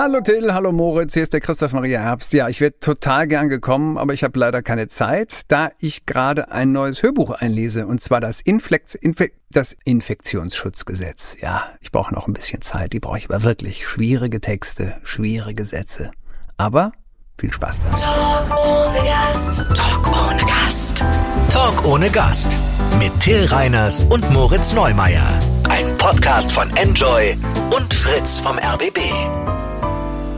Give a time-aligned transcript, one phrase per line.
[0.00, 2.32] Hallo Till, hallo Moritz, hier ist der Christoph Maria Herbst.
[2.32, 6.52] Ja, ich wäre total gern gekommen, aber ich habe leider keine Zeit, da ich gerade
[6.52, 11.36] ein neues Hörbuch einlese, und zwar das, Inflex, Infe das Infektionsschutzgesetz.
[11.42, 13.88] Ja, ich brauche noch ein bisschen Zeit, die brauche ich aber wirklich.
[13.88, 16.12] Schwierige Texte, schwierige Sätze.
[16.56, 16.92] Aber
[17.36, 17.98] viel Spaß damit.
[17.98, 19.76] Talk ohne Gast.
[19.76, 21.04] Talk ohne Gast.
[21.50, 22.56] Talk ohne Gast.
[23.00, 25.40] Mit Till Reiners und Moritz Neumeier.
[25.68, 27.36] Ein Podcast von Enjoy
[27.76, 29.00] und Fritz vom RBB.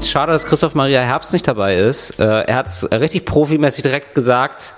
[0.03, 2.19] Schade, dass Christoph Maria Herbst nicht dabei ist.
[2.19, 4.73] Äh, er hat richtig profimäßig direkt gesagt,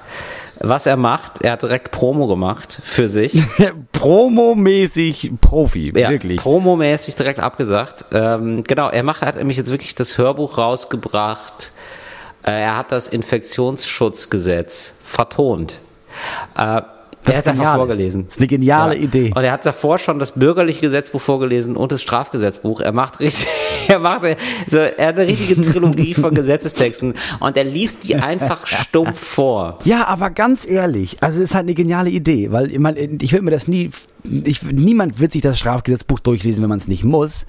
[0.60, 1.42] was er macht.
[1.42, 3.42] Er hat direkt Promo gemacht für sich.
[3.92, 6.40] Promomäßig Profi, Ja, wirklich.
[6.40, 8.04] Promomäßig direkt abgesagt.
[8.12, 11.72] Ähm, genau, er macht, hat nämlich jetzt wirklich das Hörbuch rausgebracht.
[12.42, 15.78] Äh, er hat das Infektionsschutzgesetz vertont.
[16.56, 16.82] Äh,
[17.24, 18.24] er hat davor vorgelesen.
[18.24, 19.32] Das ist eine geniale Idee.
[19.34, 22.80] Und er hat davor schon das bürgerliche Gesetzbuch vorgelesen und das Strafgesetzbuch.
[22.80, 23.46] Er macht richtig,
[23.88, 24.22] er macht
[24.68, 29.78] so, er hat eine richtige Trilogie von Gesetzestexten und er liest die einfach stumpf vor.
[29.84, 33.32] Ja, aber ganz ehrlich, also es ist halt eine geniale Idee, weil ich, mein, ich
[33.32, 33.90] würde mir das nie,
[34.24, 37.46] ich, niemand wird sich das Strafgesetzbuch durchlesen, wenn man es nicht muss.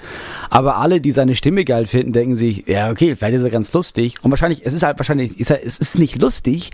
[0.49, 3.73] Aber alle, die seine Stimme geil finden, denken sich, ja okay, vielleicht ist er ganz
[3.73, 4.15] lustig.
[4.21, 6.71] Und wahrscheinlich, es ist halt wahrscheinlich, ist halt, es ist nicht lustig,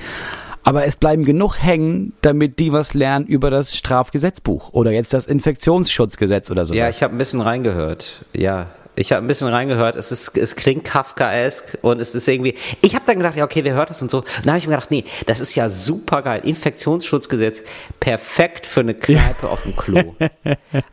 [0.64, 5.26] aber es bleiben genug hängen, damit die was lernen über das Strafgesetzbuch oder jetzt das
[5.26, 6.74] Infektionsschutzgesetz oder so.
[6.74, 8.26] Ja, ich habe ein bisschen reingehört.
[8.36, 9.96] Ja, ich habe ein bisschen reingehört.
[9.96, 12.56] Es ist, es klingt Kafkaesk und es ist irgendwie.
[12.82, 14.24] Ich habe dann gedacht, ja okay, wer hört das und so.
[14.44, 16.42] Dann habe ich mir gedacht, nee, das ist ja super geil.
[16.44, 17.64] Infektionsschutzgesetz,
[18.00, 20.16] perfekt für eine Kneipe auf dem Klo,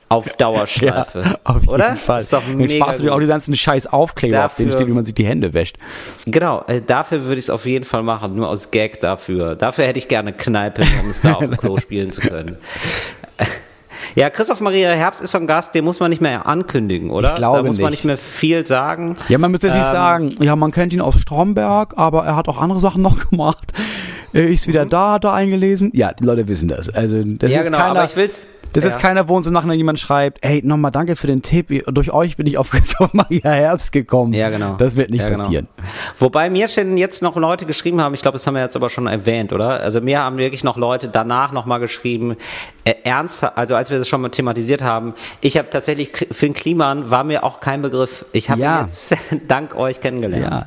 [0.09, 1.97] auf Dauerschleife, auf jeden oder?
[1.97, 2.21] Fall.
[2.21, 5.05] Ist doch mega sparst du auch die ganzen scheiß Aufkleber, auf denen steht, wie man
[5.05, 5.77] sich die Hände wäscht.
[6.27, 9.57] Genau, äh, dafür würde ich es auf jeden Fall machen, nur aus Gag dafür.
[9.57, 12.59] Dafür hätte ich gerne Kneipe, um es da auf dem Klo spielen zu können.
[14.17, 17.29] Ja, Christoph Maria Herbst ist so ein Gast, den muss man nicht mehr ankündigen, oder?
[17.31, 18.05] Ich glaube da muss man nicht.
[18.07, 19.17] mehr viel sagen.
[19.29, 22.35] Ja, man müsste jetzt nicht Ähm, sagen, ja, man kennt ihn aus Stromberg, aber er
[22.35, 23.73] hat auch andere Sachen noch gemacht.
[24.33, 25.91] Er ist wieder da, hat er eingelesen.
[25.95, 26.89] Ja, die Leute wissen das.
[26.89, 27.55] Also, das Mhm.
[27.55, 28.49] Ja, ist genau, keiner, aber ich will's.
[28.77, 28.91] Das ja.
[28.91, 31.69] ist keiner, wo uns im Nachhinein jemand schreibt, hey, nochmal danke für den Tipp.
[31.87, 34.33] Durch euch bin ich auf Christoph Maria Herbst gekommen.
[34.33, 34.75] Ja, genau.
[34.77, 35.45] Das wird nicht Ja, genau.
[35.45, 35.69] passieren.
[36.19, 38.91] Wobei mir schon jetzt noch Leute geschrieben haben, ich glaube, das haben wir jetzt aber
[38.91, 39.81] schon erwähnt, oder?
[39.81, 42.37] Also mir haben wirklich noch Leute danach nochmal geschrieben,
[42.85, 46.55] äh, ernst, also als wir das schon mal thematisiert haben, ich habe tatsächlich, K- Finn
[46.55, 48.25] Kliman war mir auch kein Begriff.
[48.33, 48.81] Ich habe Ja.
[48.81, 49.17] ihn jetzt
[49.49, 50.67] dank euch kennengelernt.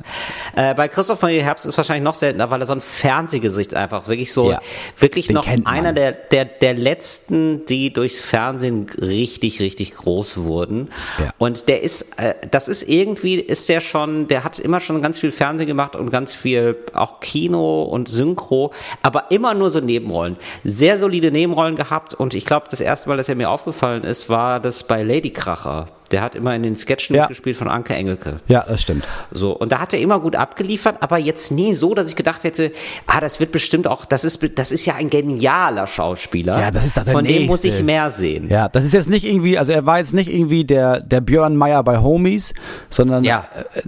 [0.54, 4.08] Äh, bei Christoph Maria Herbst ist wahrscheinlich noch seltener, weil er so ein Fernsehgesicht einfach
[4.08, 4.60] wirklich so, Ja.
[4.98, 10.88] wirklich Den noch einer der, der, der letzten, die durchs Fernsehen richtig, richtig groß wurden.
[11.18, 11.34] Ja.
[11.36, 15.18] Und der ist, äh, das ist irgendwie, ist der schon, der hat immer schon ganz
[15.18, 18.72] viel Fernsehen gemacht und ganz viel auch Kino und Synchro,
[19.02, 20.36] aber immer nur so Nebenrollen.
[20.64, 24.30] Sehr solide Nebenrollen gehabt und ich glaube, das erste Mal, dass er mir aufgefallen ist,
[24.30, 25.86] war das bei Lady Kracher.
[26.10, 27.22] Der hat immer in den Sketchen Ja.
[27.22, 28.36] mitgespielt von Anke Engelke.
[28.48, 29.04] Ja, das stimmt.
[29.30, 32.42] So, und da hat er immer gut abgeliefert, aber jetzt nie so, dass ich gedacht
[32.44, 32.72] hätte,
[33.06, 36.58] ah, das wird bestimmt auch, das ist, das ist ja ein genialer Schauspieler.
[36.60, 37.80] Ja, das ist doch der Von dem muss Nächste.
[37.80, 38.48] ich mehr sehen.
[38.50, 41.56] Ja, das ist jetzt nicht irgendwie, also er war jetzt nicht irgendwie der, der Björn
[41.56, 42.54] Meyer bei Homies,
[42.88, 43.44] sondern Ja.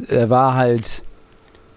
[0.09, 1.03] er, er war halt,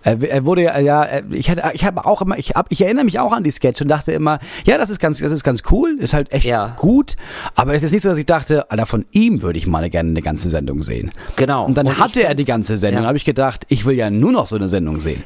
[0.06, 2.82] er, er wurde ja, ja, er- ich hatte, ich habe auch immer, ich hab, ich
[2.82, 5.44] erinnere mich auch an die Sketch und dachte immer, ja, das ist ganz, das ist
[5.44, 6.76] ganz cool, ist halt echt Ja.
[6.78, 7.16] gut,
[7.56, 10.12] aber es ist nicht so, dass ich dachte, Alter, von ihm würde ich mal gerne
[10.12, 11.12] eine ganze Sendung sehen.
[11.36, 11.66] Genau.
[11.66, 13.08] Und dann Und hatte er die ganze Sendung, Ja.
[13.08, 15.24] habe ich gedacht, ich will ja nur noch so eine Sendung sehen.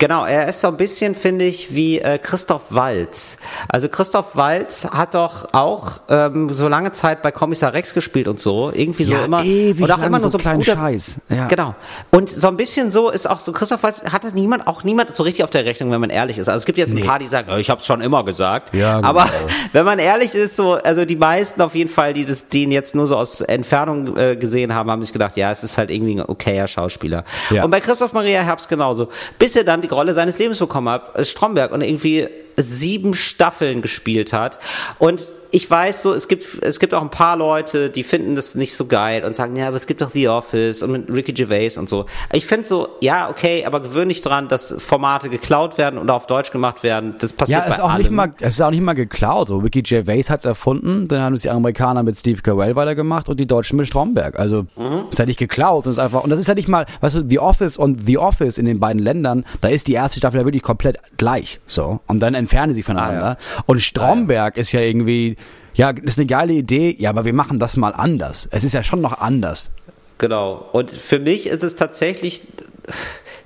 [0.00, 3.36] Genau, er ist so ein bisschen, finde ich, wie äh, Christoph Walz.
[3.68, 8.40] Also Christoph Walz hat doch auch ähm, so lange Zeit bei Kommissar Rex gespielt und
[8.40, 8.72] so.
[8.74, 9.44] Irgendwie so Ja, immer.
[9.44, 11.18] ewig und auch immer so nur so kleinen guter- Scheiß.
[11.28, 11.46] Ja.
[11.48, 11.74] Genau.
[12.10, 15.22] Und so ein bisschen so ist auch so, Christoph Walz hatte niemand, auch niemand so
[15.22, 16.48] richtig auf der Rechnung, wenn man ehrlich ist.
[16.48, 18.74] Also es gibt jetzt ein paar, die sagen, oh, ich habe es schon immer gesagt.
[18.74, 19.08] Ja, genau.
[19.08, 19.28] Aber
[19.72, 22.72] wenn man ehrlich ist, so, also die meisten auf jeden Fall, die das, die ihn
[22.72, 25.90] jetzt nur so aus Entfernung äh, gesehen haben, haben sich gedacht, ja, es ist halt
[25.90, 27.24] irgendwie ein okayer Schauspieler.
[27.50, 27.64] Ja.
[27.64, 29.08] Und bei Christoph Maria Herbst genauso.
[29.38, 34.32] Bis er dann die Rolle seines Lebens bekommen hat, Stromberg, und irgendwie sieben Staffeln gespielt
[34.32, 34.58] hat.
[34.98, 38.54] Und ich weiß so, es gibt, es gibt auch ein paar Leute, die finden das
[38.54, 41.32] nicht so geil und sagen, ja, aber es gibt doch The Office und mit Ricky
[41.32, 42.06] Gervais und so.
[42.32, 46.26] Ich finde so, ja, okay, aber gewöhn dich dran, dass Formate geklaut werden oder auf
[46.26, 47.14] Deutsch gemacht werden.
[47.18, 48.02] Das passiert Ja, ist bei auch allem.
[48.02, 49.48] nicht mal, es ist auch nicht mal geklaut.
[49.48, 53.38] So, Ricky Gervais hat's erfunden, dann haben es die Amerikaner mit Steve Carell weitergemacht und
[53.38, 54.38] die Deutschen mit Stromberg.
[54.38, 55.06] Also Mhm.
[55.10, 57.24] ist ja nicht geklaut, sondern ist einfach und das ist ja nicht mal, weißt du,
[57.28, 60.44] The Office und The Office in den beiden Ländern, da ist die erste Staffel ja
[60.46, 63.36] wirklich komplett gleich, so und dann entfernen sie voneinander.
[63.56, 65.36] Ah, Und Stromberg ist ja irgendwie,
[65.74, 68.48] ja, das ist eine geile Idee, ja, aber wir machen das mal anders.
[68.50, 69.70] Es ist ja schon noch anders.
[70.18, 70.68] Genau.
[70.72, 72.42] Und für mich ist es tatsächlich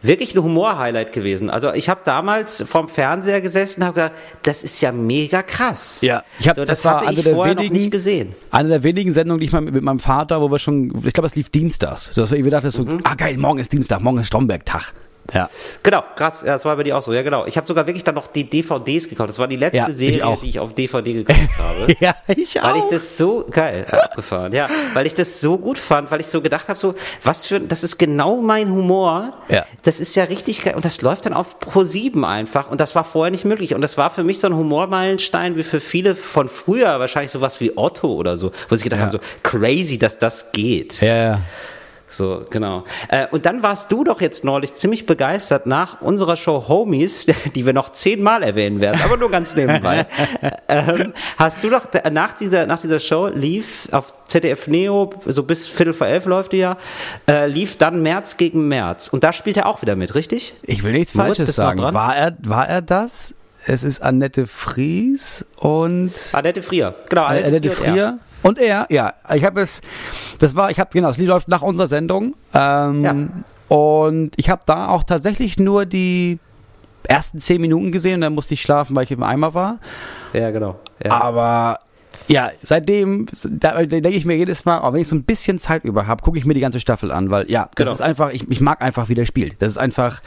[0.03, 1.50] wirklich ein Humor-Highlight gewesen.
[1.50, 4.12] Also ich habe damals vorm Fernseher gesessen und habe gedacht,
[4.43, 5.99] das ist ja mega krass.
[6.03, 7.91] Ja, ich hab, so, das, das, war hatte eine ich der vorher wenigen, noch nicht
[7.91, 8.35] gesehen.
[8.50, 11.26] Eine der wenigen Sendungen, die ich mal mit, meinem Vater, wo wir schon, ich glaube,
[11.26, 12.12] es lief dienstags.
[12.15, 13.00] Das war, ich dachte so, Mhm.
[13.05, 14.93] ah geil, morgen ist Dienstag, morgen ist Stromberg-Tag.
[15.32, 15.49] Ja.
[15.82, 17.47] Genau, krass, ja, das war bei dir auch so, ja genau.
[17.47, 19.31] Ich habe sogar wirklich dann noch die DVDs gekauft.
[19.31, 20.41] Das war die letzte Ja, Serie, auch.
[20.41, 21.97] die ich auf DVD gekauft habe.
[21.99, 25.79] Ja, ich Weil ich das so geil ja, abgefahren, ja, weil ich das so gut
[25.79, 29.32] fand, weil ich so gedacht habe, so was für, das ist genau mein Humor.
[29.49, 29.65] Ja.
[29.82, 32.94] Das ist ja richtig geil und das läuft dann auf Pro 7 einfach und das
[32.94, 36.15] war vorher nicht möglich und das war für mich so ein Humormeilenstein wie für viele
[36.15, 40.19] von früher wahrscheinlich sowas wie Otto oder so, wo sie gedacht haben, so crazy, dass
[40.19, 41.00] das geht.
[41.00, 41.41] ja, ja.
[42.14, 42.84] So, genau.
[43.08, 47.66] Äh, und dann warst du doch jetzt neulich ziemlich begeistert nach unserer Show Homies, die
[47.66, 50.06] wir noch zehnmal erwähnen werden, aber nur ganz nebenbei.
[50.69, 55.43] ähm, hast du doch äh, nach dieser, nach dieser Show lief auf ZDF Neo, so
[55.43, 56.76] bis Viertel vor elf läuft die ja,
[57.28, 59.08] äh, lief dann März gegen März.
[59.08, 60.55] Und da spielt er auch wieder mit, richtig?
[60.62, 61.81] Ich will nichts Moritz, Falsches sagen.
[61.81, 63.34] War er, war er das?
[63.66, 66.94] Es ist Annette Fries und Annette Frier.
[67.08, 67.87] Genau, Annette, Annette Frier.
[67.87, 67.93] er.
[67.93, 68.19] Frier.
[68.44, 69.14] Und er, ja.
[69.35, 69.81] Ich habe es,
[70.38, 72.35] das war, ich habe, genau, das Lied läuft nach unserer Sendung.
[72.52, 76.38] Ähm, Und ich habe da auch tatsächlich nur die
[77.08, 79.79] ersten zehn Minuten gesehen und dann musste ich schlafen, weil ich im Eimer war.
[80.32, 80.76] Ja, genau.
[81.05, 81.12] Ja.
[81.23, 81.79] Aber
[82.29, 85.85] ja, seitdem, da, denke ich mir jedes Mal, auch wenn ich so ein bisschen Zeit
[85.85, 87.93] über habe, gucke ich mir die ganze Staffel an, weil ja, das Genau.
[87.93, 89.61] ist einfach, ich, ich mag einfach, wie der spielt.
[89.61, 90.20] Das ist einfach,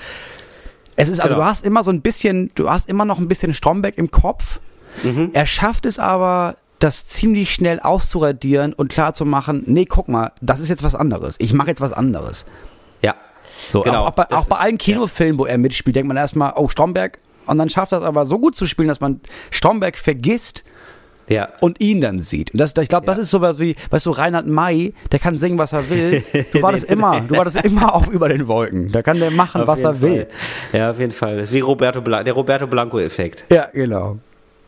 [0.95, 1.45] es ist, also Genau.
[1.45, 4.59] du hast immer so ein bisschen, du hast immer noch ein bisschen Stromberg im Kopf.
[5.03, 5.29] Mhm.
[5.33, 10.31] Er schafft es aber, das ziemlich schnell auszuradieren und klar zu machen, nee, guck mal,
[10.41, 11.35] das ist jetzt was anderes.
[11.39, 12.45] Ich mache jetzt was anderes.
[13.01, 13.15] ja.
[13.69, 16.53] So, Genau, auch, auch bei, auch bei allen Kinofilmen, wo er mitspielt, denkt man erstmal,
[16.57, 17.18] oh, Stromberg.
[17.47, 19.19] Und dann schafft er es aber so gut zu spielen, dass man
[19.50, 20.63] Stromberg vergisst
[21.27, 21.50] Ja.
[21.62, 22.51] und ihn dann sieht.
[22.51, 23.23] Und das, ich glaube, das Ja.
[23.23, 26.23] ist sowas wie, weißt du, Reinhard May, der kann singen, was er will.
[26.53, 28.91] Du war das immer, du war das immer auf über den Wolken.
[28.91, 30.27] Da kann der machen, Auf was er will.
[30.71, 30.80] Fall.
[30.80, 31.38] Ja, auf jeden Fall.
[31.38, 33.45] Das ist wie Roberto Blanco, der Roberto Blanco-Effekt.
[33.50, 34.19] Ja, genau.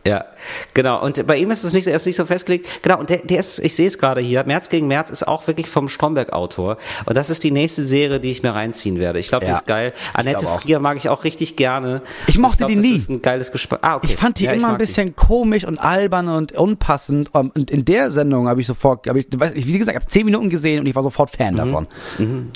[0.08, 0.26] Ja,
[0.74, 1.04] genau.
[1.04, 2.82] Und bei ihm ist es nicht, er ist nicht so festgelegt.
[2.82, 5.46] Genau, und der, der ist, ich sehe es gerade hier, März gegen März ist auch
[5.48, 6.78] wirklich vom Stromberg-Autor.
[7.06, 9.20] Und das ist die nächste Serie, die ich mir reinziehen werde.
[9.20, 9.94] Ich glaube, die Ja, ist geil.
[10.14, 10.46] Annette.
[10.48, 12.02] Frier mag ich auch richtig gerne.
[12.28, 12.96] Ich mochte glaub, die das nie.
[12.96, 13.80] ist ein geiles Gespräch.
[13.82, 14.08] Ah, okay.
[14.10, 14.84] Ich fand die Ja, immer ein mag die.
[14.86, 17.34] bisschen komisch und albern und unpassend.
[17.34, 20.26] Und in der Sendung habe ich sofort, habe ich, ich- wie gesagt, ich habe zehn
[20.26, 21.88] Minuten gesehen und ich war sofort Fan davon.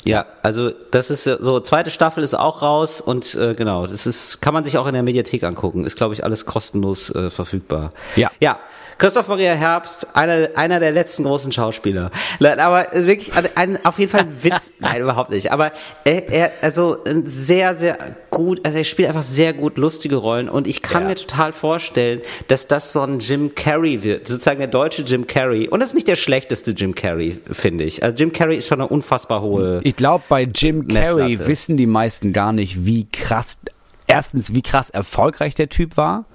[0.04, 4.40] Ja, also das ist so, zweite Staffel ist auch raus und äh, genau, das ist,
[4.40, 5.84] kann man sich auch in der Mediathek angucken.
[5.84, 7.90] Ist, glaube ich, alles kostenlos äh, verfügbar.
[8.16, 8.30] Ja.
[8.40, 8.58] Ja.
[8.96, 12.12] Christoph Maria Herbst, einer, einer der letzten großen Schauspieler.
[12.38, 14.70] Le- Aber wirklich, ein, ein, auf jeden Fall ein Witz.
[14.78, 15.50] Nein, überhaupt nicht.
[15.50, 15.72] Aber
[16.04, 17.98] er, er, also sehr, sehr
[18.30, 21.08] gut, also er spielt einfach sehr gut lustige Rollen und ich kann Ja.
[21.08, 25.66] mir total vorstellen, dass das so ein Jim Carrey wird, sozusagen der deutsche Jim Carrey.
[25.68, 28.00] Und das ist nicht der schlechteste Jim Carrey, finde ich.
[28.04, 29.80] Also Jim Carrey ist schon eine unfassbar hohe.
[29.82, 31.48] Ich glaube, bei Jim Carrey Messlatte.
[31.48, 33.58] wissen die meisten gar nicht, wie krass,
[34.06, 36.26] erstens, wie krass erfolgreich der Typ war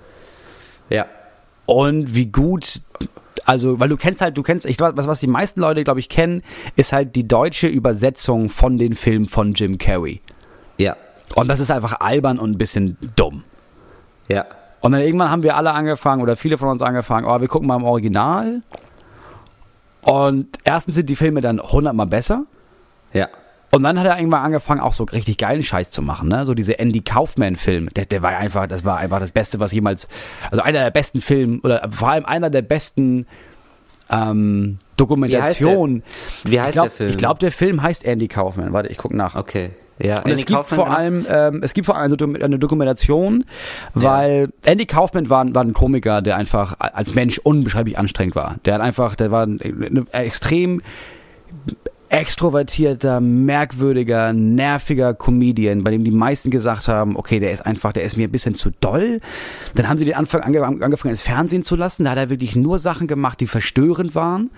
[0.89, 1.05] Ja.
[1.65, 2.81] und wie gut,
[3.45, 6.09] also, weil du kennst halt, du kennst, ich was, was die meisten Leute, glaube ich,
[6.09, 6.43] kennen,
[6.75, 10.21] ist halt die deutsche Übersetzung von den Filmen von Jim Carrey.
[10.77, 10.95] Ja.
[11.35, 13.43] Und das ist einfach albern und ein bisschen dumm.
[14.27, 14.45] Ja.
[14.81, 17.67] Und dann irgendwann haben wir alle angefangen, oder viele von uns angefangen, oh, wir gucken
[17.67, 18.61] mal im Original.
[20.01, 22.45] Und erstens sind die Filme dann hundertmal besser.
[23.13, 23.27] Ja.
[23.71, 26.45] Und dann hat er irgendwann angefangen, auch so richtig geilen Scheiß zu machen, ne?
[26.45, 30.07] So diese Andy Kaufman-Film, der, der war einfach, das war einfach das Beste, was jemals,
[30.49, 33.27] also einer der besten Filme, oder vor allem einer der besten
[34.09, 36.03] ähm, Dokumentationen.
[36.45, 37.09] Wie heißt ich glaub, der Film?
[37.11, 38.73] Ich glaube, der Film heißt Andy Kaufman.
[38.73, 39.35] Warte, ich guck nach.
[39.35, 39.69] Okay.
[40.01, 43.43] Ja, Und es gibt vor allem, ähm, es gibt vor allem eine Dokum- eine Dokumentation,
[43.93, 48.55] weil Andy Kaufman war, war ein Komiker, der einfach als Mensch unbeschreiblich anstrengend war.
[48.63, 50.81] Der hat einfach, der war ein, ein extrem
[52.09, 58.03] extrovertierter, merkwürdiger, nerviger Comedian, bei dem die meisten gesagt haben, okay, der ist einfach, der
[58.03, 59.21] ist mir ein bisschen zu doll.
[59.75, 62.03] Dann haben sie den Anfang ange angefangen ins Fernsehen zu lassen.
[62.05, 64.49] Da hat er wirklich nur Sachen gemacht, die verstörend waren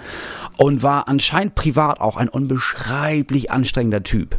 [0.58, 4.38] und war anscheinend privat auch ein unbeschreiblich anstrengender Typ.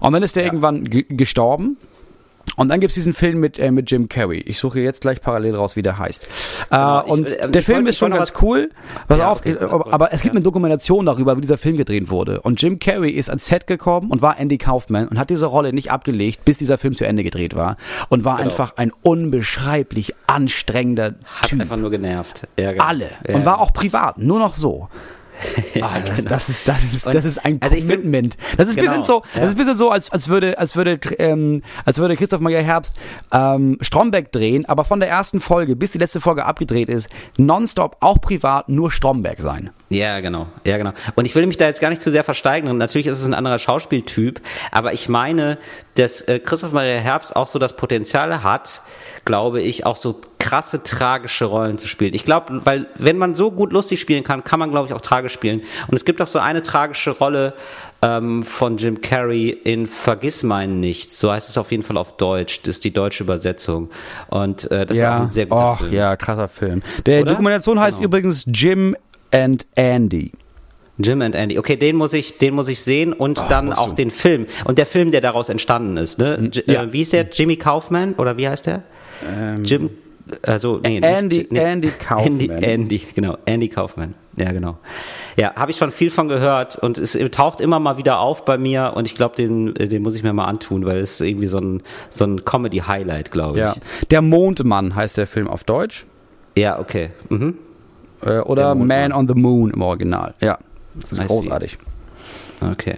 [0.00, 1.76] Und dann ist er irgendwann ge- gestorben.
[2.56, 4.38] Und dann gibt's diesen Film mit, äh, mit Jim Carrey.
[4.40, 6.26] Ich suche jetzt gleich parallel raus, wie der heißt.
[6.70, 8.70] Genau, äh, ich- und äh, der Film wollte- ist schon ganz cool.
[9.08, 10.38] Pass Ja, auf, okay, äh, aber, aber es gibt ja.
[10.38, 12.40] eine Dokumentation darüber, wie dieser Film gedreht wurde.
[12.40, 15.72] Und Jim Carrey ist ans Set gekommen und war Andy Kaufman und hat diese Rolle
[15.72, 17.76] nicht abgelegt, bis dieser Film zu Ende gedreht war.
[18.08, 18.48] Und war Genau.
[18.48, 21.60] einfach ein unbeschreiblich anstrengender Hat Typ.
[21.60, 22.46] einfach nur genervt.
[22.58, 22.84] Ja, genau.
[22.84, 23.10] Alle.
[23.28, 24.88] Und war auch privat, nur noch so.
[25.80, 28.36] Ah, das, das, ist, das, ist, das ist ein also ich find- Commitment.
[28.56, 29.42] das ist ein bisschen Genau, so, das ja.
[29.48, 32.96] ist ein bisschen so, als, als würde, als würde, ähm, als würde Christoph Maria Herbst
[33.32, 37.96] ähm, Stromberg drehen, aber von der ersten Folge bis die letzte Folge abgedreht ist, nonstop,
[38.00, 39.70] auch privat, nur Stromberg sein.
[39.88, 40.46] Ja, genau.
[40.66, 40.92] Ja, genau.
[41.14, 42.76] Und ich will mich da jetzt gar nicht zu sehr versteigern.
[42.78, 44.40] Natürlich ist es ein anderer Schauspieltyp,
[44.72, 45.58] aber ich meine,
[45.94, 48.82] dass äh, Christoph Maria Herbst auch so das Potenzial hat,
[49.26, 52.14] glaube ich, auch so krasse tragische Rollen zu spielen.
[52.14, 55.00] Ich glaube, weil wenn man so gut lustig spielen kann, kann man glaube ich auch
[55.00, 55.62] tragisch spielen.
[55.88, 57.52] Und es gibt auch so eine tragische Rolle
[58.00, 61.12] ähm, von Jim Carrey in Vergiss meinen nicht.
[61.14, 62.60] So heißt es auf jeden Fall auf Deutsch.
[62.62, 63.90] Das ist die deutsche Übersetzung.
[64.28, 65.92] Und äh, das ist auch ein sehr guter Och, Film.
[65.92, 66.82] ja, krasser Film.
[67.04, 67.32] Der Oder?
[67.32, 68.06] Dokumentation heißt Genau.
[68.06, 68.96] übrigens Jim
[69.32, 70.30] and Andy.
[70.98, 71.58] Jim and Andy.
[71.58, 73.94] Okay, den muss ich, den muss ich sehen und dann musst auch du.
[73.96, 76.18] den Film und der Film, der daraus entstanden ist.
[76.18, 76.50] Ne?
[76.66, 76.84] Ja.
[76.84, 77.26] äh, wie ist der?
[77.30, 78.82] Jimmy Kaufman oder wie heißt der?
[79.64, 79.90] Jim.
[80.42, 81.58] Also nee, nicht Andy- Ji- nee.
[81.60, 82.26] Andy Kaufman.
[82.40, 84.14] Andy, Andy, genau, Andy Kaufman.
[84.36, 84.76] Ja, genau.
[85.36, 88.58] Ja, habe ich schon viel von gehört und es taucht immer mal wieder auf bei
[88.58, 91.46] mir und ich glaube, den, den muss ich mir mal antun, weil es ist irgendwie
[91.46, 91.80] so ein,
[92.10, 93.64] so ein Comedy-Highlight, glaube ich.
[93.64, 93.74] Ja.
[94.10, 96.04] Der Mondmann heißt der Film auf Deutsch.
[96.56, 97.10] ja, okay.
[97.28, 97.56] Mhm.
[98.22, 98.74] Äh, oder.
[98.74, 100.34] Man on the Moon im Original.
[100.40, 100.58] Ja.
[100.94, 101.26] Das ist I see.
[101.28, 101.78] großartig.
[102.72, 102.96] Okay.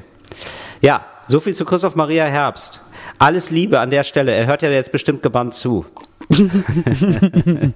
[0.81, 2.81] Ja, so viel zu Christoph Maria Herbst.
[3.19, 4.33] Alles Liebe an der Stelle.
[4.33, 5.85] Er hört ja jetzt bestimmt gebannt zu.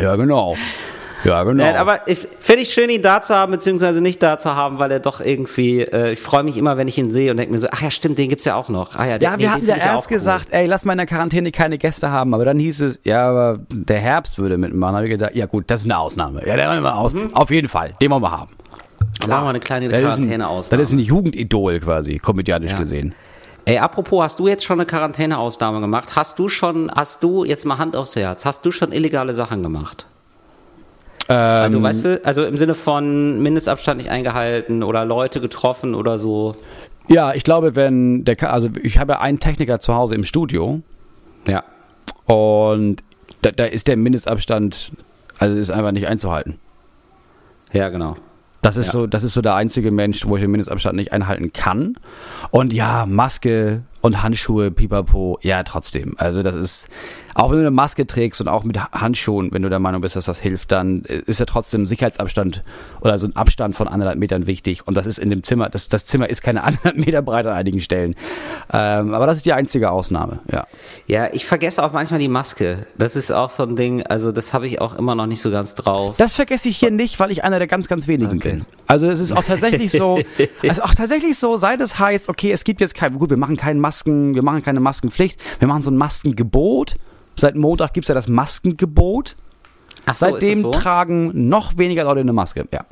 [0.00, 0.54] Ja, genau.
[1.24, 1.64] Ja, genau.
[1.64, 4.78] Nein, aber ich finde ich schön, ihn da zu haben, beziehungsweise nicht da zu haben,
[4.78, 7.52] weil er doch irgendwie, äh, ich freue mich immer, wenn ich ihn sehe und denke
[7.52, 8.94] mir so, ach ja, stimmt, den gibt's ja auch noch.
[8.94, 10.14] Ah ja, den, ja, wir hatten den ja find ich erst cool.
[10.16, 13.28] gesagt, ey, lass mal in der Quarantäne keine Gäste haben, aber dann hieß es, ja,
[13.28, 14.92] aber der Herbst würde mitmachen.
[14.92, 16.46] Da habe ich gedacht, ja gut, das ist eine Ausnahme.
[16.46, 17.12] Ja, der wollen wir aus.
[17.32, 18.50] Auf jeden Fall, den wollen wir haben.
[19.20, 20.80] Dann machen wir eine kleine ein- Quarantäne-Ausnahme.
[20.82, 22.78] Das ist ein Jugendidol quasi, komödianisch Ja.
[22.78, 23.14] gesehen.
[23.68, 26.16] Ey, apropos, hast du jetzt schon eine Quarantäne-Ausnahme gemacht?
[26.16, 29.62] Hast du schon, hast du, jetzt mal Hand aufs Herz, hast du schon illegale Sachen
[29.62, 30.06] gemacht?
[31.28, 36.18] Ähm, Also, weißt du, also im Sinne von Mindestabstand nicht eingehalten oder Leute getroffen oder
[36.18, 36.56] so.
[37.08, 40.80] Ja, ich glaube, wenn der, also ich habe einen Techniker zu Hause im Studio
[41.46, 41.62] Ja.
[42.24, 43.02] und
[43.42, 44.92] da, da ist der Mindestabstand,
[45.38, 46.58] also ist einfach nicht einzuhalten.
[47.74, 48.16] Ja, genau.
[48.62, 48.92] Das ist Ja.
[48.92, 51.94] so, das ist so der einzige Mensch, wo ich den Mindestabstand nicht einhalten kann.
[52.50, 56.14] Und ja, Maske und Handschuhe, pipapo, ja, trotzdem.
[56.18, 56.88] Also das ist,
[57.34, 60.00] auch wenn du eine Maske trägst und auch mit Ha- Handschuhen, wenn du der Meinung
[60.00, 62.62] bist, dass das hilft, dann ist ja trotzdem Sicherheitsabstand
[63.00, 64.86] oder so ein Abstand von anderthalb Metern wichtig.
[64.86, 67.54] Und das ist in dem Zimmer, das, das Zimmer ist keine anderthalb Meter breit an
[67.54, 68.14] einigen Stellen.
[68.72, 70.66] Ähm, aber das ist die einzige Ausnahme, ja.
[71.06, 72.86] Ja, ich vergesse auch manchmal die Maske.
[72.98, 75.50] Das ist auch so ein Ding, also das habe ich auch immer noch nicht so
[75.50, 76.14] ganz drauf.
[76.18, 78.52] Das vergesse ich hier nicht, weil ich einer der ganz, ganz wenigen Okay.
[78.52, 78.64] bin.
[78.86, 80.18] Also es ist auch tatsächlich so,
[80.68, 83.56] also auch tatsächlich so, seit es heißt, okay, es gibt jetzt kein, gut, wir machen
[83.56, 86.94] keine Masken, wir machen keine Maskenpflicht, wir machen so ein Maskengebot.
[87.36, 89.36] Seit Montag gibt's ja das Maskengebot.
[90.04, 90.70] Ach so, Seitdem so?
[90.72, 92.66] tragen noch weniger Leute eine Maske.
[92.70, 92.84] Ja.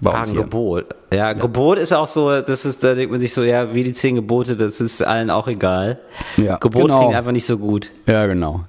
[0.00, 0.42] Bei hier.
[0.42, 0.94] Gebot.
[1.10, 3.94] Ja, Gebot ist auch so, das ist, da denkt man sich so, ja, wie die
[3.94, 6.00] zehn Gebote, das ist allen auch egal.
[6.36, 6.98] Ja, Gebot genau.
[6.98, 7.92] klingt einfach nicht so gut.
[8.06, 8.64] Ja, genau.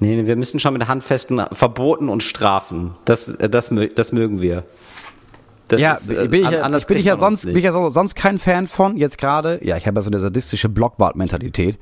[0.00, 2.94] Nee, wir müssen schon mit handfesten Verboten und Strafen.
[3.04, 4.64] Das, äh, das, das mögen wir.
[5.68, 7.90] Das ja, ist, äh, bin ich anders bin ich ja sonst, bin ich ja so-
[7.90, 8.96] sonst kein Fan von.
[8.96, 11.78] Jetzt gerade, ja, ich habe ja so eine sadistische Blockwart-Mentalität.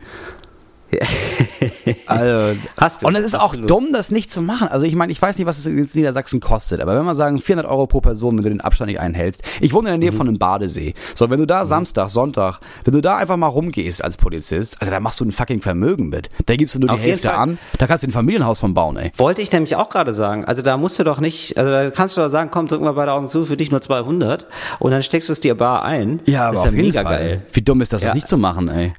[2.06, 3.70] Also, Hast du, und es ist auch absolut.
[3.70, 4.68] dumm, das nicht zu machen.
[4.68, 7.40] Also ich meine, ich weiß nicht, was es in Niedersachsen kostet, aber wenn wir sagen
[7.40, 9.42] 400 Euro pro Person, wenn du den Abstand nicht einhältst.
[9.60, 10.16] Ich wohne in der Nähe Mhm.
[10.16, 10.94] von einem Badesee.
[11.14, 14.90] So, wenn du da Samstag, Sonntag, wenn du da einfach mal rumgehst als Polizist, also
[14.90, 16.28] da machst du ein fucking Vermögen mit.
[16.46, 17.36] Da gibst du nur die Auf jeden Hälfte Fall.
[17.38, 19.12] an, da kannst du ein Familienhaus von bauen, ey.
[19.16, 20.44] Wollte ich nämlich auch gerade sagen.
[20.44, 22.92] Also da musst du doch nicht, also da kannst du doch sagen, komm, drück mal
[22.92, 24.46] beide Augen zu, für dich nur 200
[24.78, 26.20] und dann steckst du es dir bar ein.
[26.26, 27.18] Ja, aber das auf ist ja jeden mega Fall.
[27.18, 27.42] geil.
[27.52, 28.08] Wie dumm ist das, Ja.
[28.08, 28.94] das nicht zu machen, ey?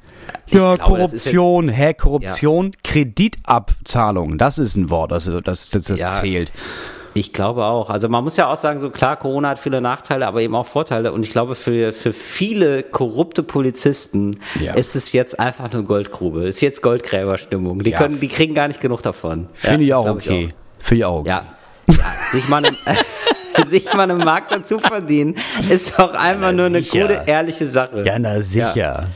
[0.49, 6.09] Ja, glaube, Korruption, hä, Korruption, Kreditabzahlung, das ist ein Wort, das, das, das, das Ja.
[6.11, 6.51] zählt.
[7.13, 7.89] Ich glaube auch.
[7.89, 10.67] Also man muss ja auch sagen, so klar, Corona hat viele Nachteile, aber eben auch
[10.67, 11.11] Vorteile.
[11.13, 14.75] Und ich glaube, für, für viele korrupte Polizisten Ja.
[14.75, 16.43] ist es jetzt einfach eine Goldgrube.
[16.47, 17.81] Ist jetzt Goldgräberstimmung.
[17.81, 17.97] Die Ja.
[17.97, 19.47] können, die kriegen gar nicht genug davon.
[19.53, 20.49] Finde Ja, ich auch okay.
[20.79, 21.29] Finde ich auch okay.
[21.29, 21.45] Ja.
[21.87, 21.95] ja.
[22.31, 22.77] Sich mal eine,
[23.65, 25.35] sich mal eine Mark dazu verdienen,
[25.69, 27.01] ist auch einfach nur eine sicher.
[27.07, 28.03] gute, ehrliche Sache.
[28.05, 29.07] Ja, na sicher.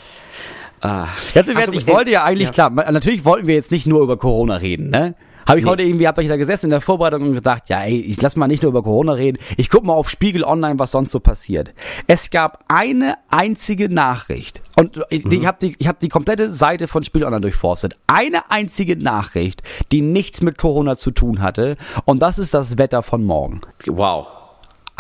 [0.82, 1.08] Ah.
[1.34, 2.54] Ernst, du- ich wollte ja eigentlich, Ja.
[2.70, 5.16] klar, natürlich wollten wir jetzt nicht nur über Corona reden, ne?
[5.48, 8.00] Habe ich heute irgendwie, habt euch da gesessen in der Vorbereitung und gedacht, ja, ey,
[8.00, 10.92] ich lass mal nicht nur über Corona reden, ich guck mal auf Spiegel Online, was
[10.92, 11.74] sonst so passiert.
[12.06, 15.32] Es gab eine einzige Nachricht und ich, Mhm.
[15.32, 17.96] ich habe die, ich hab die komplette Seite von Spiegel Online durchforstet.
[18.06, 23.02] Eine einzige Nachricht, die nichts mit Corona zu tun hatte und das ist das Wetter
[23.02, 23.62] von morgen.
[23.88, 24.28] Wow.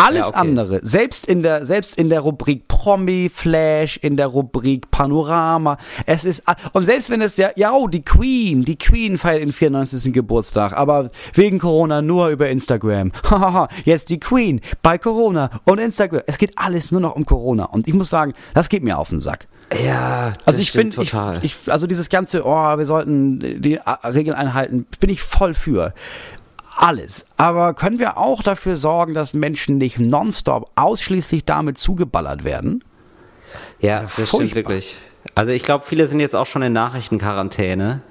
[0.01, 0.37] Alles Ja, okay.
[0.39, 6.25] andere, selbst in der, selbst in der Rubrik Promi Flash, in der Rubrik Panorama, es
[6.25, 6.43] ist,
[6.73, 10.11] und selbst wenn es ja, ja, oh, die Queen, die Queen feiert den 94.
[10.13, 13.11] Geburtstag, aber wegen Corona nur über Instagram.
[13.29, 16.21] Hahaha, jetzt die Queen bei Corona und Instagram.
[16.27, 17.65] Es geht alles nur noch um Corona.
[17.65, 19.47] Und ich muss sagen, das geht mir auf den Sack.
[19.85, 24.35] Ja, Also ich finde, ich, ich, also dieses ganze, oh, wir sollten die A- Regeln
[24.35, 25.93] einhalten, bin ich voll für.
[26.81, 27.27] Alles.
[27.37, 32.83] Aber können wir auch dafür sorgen, dass Menschen nicht nonstop ausschließlich damit zugeballert werden?
[33.79, 34.55] Ja, das stimmt furchtbar.
[34.55, 34.97] wirklich.
[35.35, 38.01] Also ich glaube, viele sind jetzt auch schon in Nachrichtenquarantäne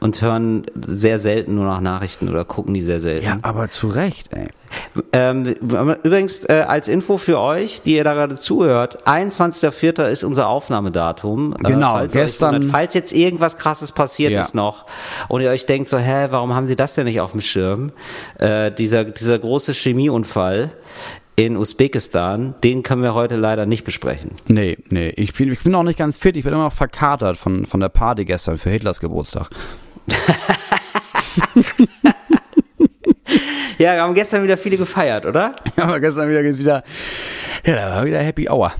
[0.00, 3.40] und hören sehr selten nur nach Nachrichten oder gucken die sehr selten.
[3.42, 4.48] aber zu Recht, ey.
[5.12, 10.08] Ähm, übrigens, äh, als Info für euch, die ihr da gerade zuhört, 21.04.
[10.08, 11.54] ist unser Aufnahmedatum.
[11.54, 14.40] Äh, Genau, falls ihr euch gestern- wundert, falls jetzt irgendwas krasses passiert Ja.
[14.40, 14.84] ist noch
[15.28, 17.92] und ihr euch denkt so, hä, warum haben sie das denn nicht auf dem Schirm?
[18.38, 20.72] Äh, dieser, dieser große Chemieunfall
[21.36, 24.32] in Usbekistan, den können wir heute leider nicht besprechen.
[24.48, 27.36] Nee, nee, ich bin, ich bin noch nicht ganz fit, ich bin immer noch verkatert
[27.38, 29.48] von, von der Party gestern für Hitlers Geburtstag.
[33.78, 35.54] Ja, wir haben gestern wieder viele gefeiert, oder?
[35.76, 36.82] Ja, aber gestern wieder geht's wieder,
[37.64, 38.72] ja, da war wieder Happy Hour.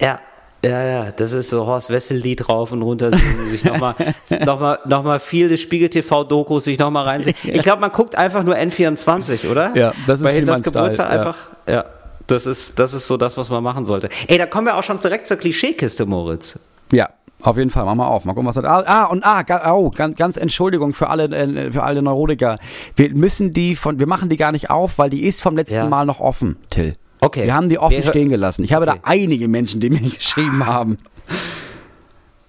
[0.00, 0.20] Ja.
[0.64, 3.12] Ja, ja, das ist so Horst Wessel-Lied rauf und runter
[3.48, 3.94] sich nochmal
[4.44, 7.36] noch mal, noch mal viel des Spiegel-TV-Dokus sich nochmal reinsehen.
[7.44, 9.70] Ich glaube, man guckt einfach nur N24, oder?
[9.76, 11.16] Ja, das ist Bei Hitlers Style, Geburtstag ja.
[11.16, 11.38] einfach,
[11.68, 11.84] ja.
[12.26, 14.08] Das ist, das ist so das, was man machen sollte.
[14.26, 16.58] Ey, da kommen wir auch schon direkt zur Klischeekiste, Moritz.
[16.90, 17.08] Ja,
[17.42, 17.84] auf jeden Fall.
[17.84, 18.24] Mach mal auf.
[18.24, 18.64] Mal gucken, was das.
[18.64, 22.58] Ah, ah und ah, oh, ganz, ganz Entschuldigung für alle, äh, für alle Neurotiker.
[22.96, 25.76] Wir müssen die von, wir machen die gar nicht auf, weil die ist vom letzten
[25.76, 25.86] Ja.
[25.88, 26.96] Mal noch offen, Till.
[27.20, 27.44] Okay.
[27.44, 28.64] Wir haben die offen Wir stehen gelassen.
[28.64, 28.98] Ich habe Okay.
[29.02, 30.98] da einige Menschen, die mir geschrieben haben.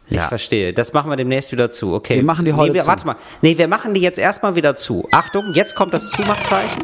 [0.08, 0.28] Ich Ja.
[0.28, 0.74] verstehe.
[0.74, 1.94] Das machen wir demnächst wieder zu.
[1.94, 2.16] Okay.
[2.16, 2.88] Wir machen die heute nee, wir, zu.
[2.88, 3.16] Warte mal.
[3.42, 5.08] Nee, wir machen die jetzt erstmal wieder zu.
[5.12, 6.82] Achtung, jetzt kommt das Zumachzeichen.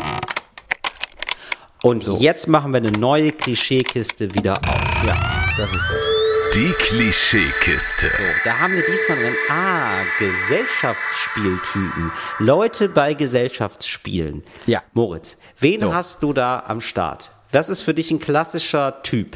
[1.82, 5.06] Und jetzt machen wir eine neue Klischeekiste wieder auf.
[5.06, 5.16] Ja,
[5.58, 6.25] das ist das.
[6.56, 8.08] Die Klischeekiste.
[8.08, 12.12] So, da haben wir diesmal drin, ah, Gesellschaftsspieltypen.
[12.40, 14.42] Leute bei Gesellschaftsspielen.
[14.66, 14.82] Ja.
[14.94, 15.94] Moritz, wen So.
[15.94, 17.32] hast du da am Start?
[17.52, 19.36] Was ist für dich ein klassischer Typ?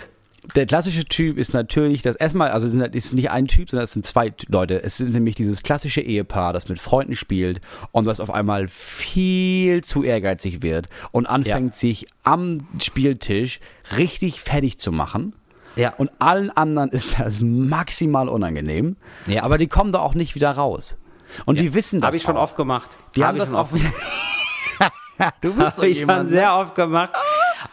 [0.56, 3.84] Der klassische Typ ist natürlich das erstmal, also es es ist nicht ein Typ, sondern
[3.84, 4.82] es sind zwei Leute.
[4.82, 7.60] Es sind nämlich dieses klassische Ehepaar, das mit Freunden spielt
[7.92, 13.60] und was auf einmal viel zu ehrgeizig wird und anfängt sich am Spieltisch
[13.98, 15.34] richtig fertig zu machen.
[15.80, 15.94] Ja.
[15.98, 18.98] Und allen anderen ist das maximal unangenehm.
[19.28, 19.44] Ja.
[19.44, 20.98] Aber die kommen da auch nicht wieder raus.
[21.46, 22.08] Und die wissen das.
[22.08, 22.44] Habe ich schon auch.
[22.44, 22.98] oft gemacht.
[23.16, 23.72] Die Hab haben das schon auch.
[23.72, 23.82] oft
[25.42, 26.28] du bist so ich schon ne?
[26.28, 27.12] sehr oft gemacht.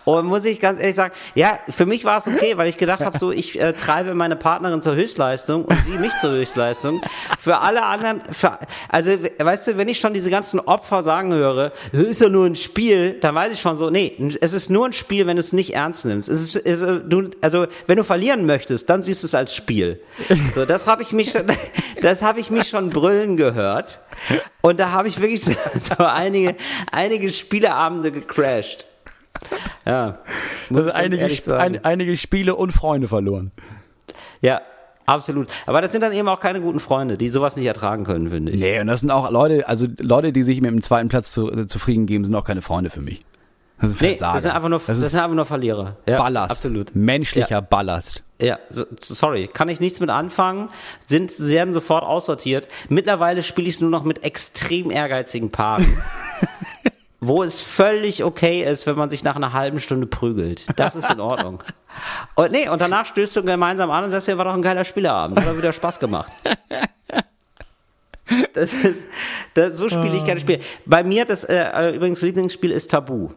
[0.04, 3.00] Und muss ich ganz ehrlich sagen, ja, für mich war es okay, weil ich gedacht
[3.00, 7.00] habe, so ich äh, treibe meine Partnerin zur Höchstleistung und sie mich zur Höchstleistung.
[7.38, 11.32] Für alle anderen, für, also we- weißt du, wenn ich schon diese ganzen Opfer sagen
[11.32, 14.70] höre, "Das ist ja nur ein Spiel, dann weiß ich schon so, nee, es ist
[14.70, 16.28] nur ein Spiel, wenn du es nicht ernst nimmst.
[16.28, 19.54] Es ist, es, ist- du, also wenn du verlieren möchtest, dann siehst du es als
[19.54, 20.00] Spiel.
[20.54, 21.46] So, das habe ich mich schon,
[22.02, 24.00] das habe ich mich schon brüllen gehört.
[24.62, 25.52] Und da habe ich wirklich so,
[25.98, 26.56] so einige,
[26.90, 28.86] einige Spieleabende gecrashed.
[29.84, 30.18] Ja.
[30.68, 31.76] Muss Also einige, Sp- sagen.
[31.76, 33.52] ein, einige Spiele und Freunde verloren.
[34.40, 34.60] Ja,
[35.06, 35.48] absolut.
[35.66, 38.52] Aber das sind dann eben auch keine guten Freunde, die sowas nicht ertragen können, finde
[38.52, 38.60] ich.
[38.60, 41.50] Nee, und das sind auch Leute, also Leute, die sich mit dem zweiten Platz zu,
[41.52, 43.20] äh, zufrieden geben, sind auch keine Freunde für mich.
[43.80, 45.96] Das ist Nee, das sind einfach nur, das das sind einfach nur Verlierer.
[46.08, 46.50] Ja, Ballast.
[46.50, 46.96] Absolut.
[46.96, 47.60] Menschlicher Ja.
[47.60, 48.22] Ballast.
[48.40, 50.70] Ja, so, sorry, kann ich nichts mit anfangen,
[51.06, 52.68] sind, sie werden sofort aussortiert.
[52.88, 55.86] Mittlerweile spiele ich es nur noch mit extrem ehrgeizigen Paaren.
[57.26, 60.66] wo es völlig okay ist, wenn man sich nach einer halben Stunde prügelt.
[60.76, 61.62] Das ist in Ordnung.
[62.34, 64.84] Und nee, und danach stößt du gemeinsam an und sagst, ja, war doch ein geiler
[64.84, 66.30] Spieleabend, hat wieder Spaß gemacht.
[68.54, 69.06] Das ist,
[69.54, 70.58] das, so spiele ich gerne Spiele.
[70.84, 73.30] Bei mir, das äh, übrigens Lieblingsspiel ist Tabu.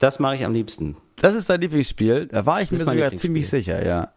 [0.00, 0.96] Das mache ich am liebsten.
[1.16, 2.26] Das ist dein Lieblingsspiel.
[2.26, 4.08] Da war ich mir ist mein sogar ziemlich sicher, ja.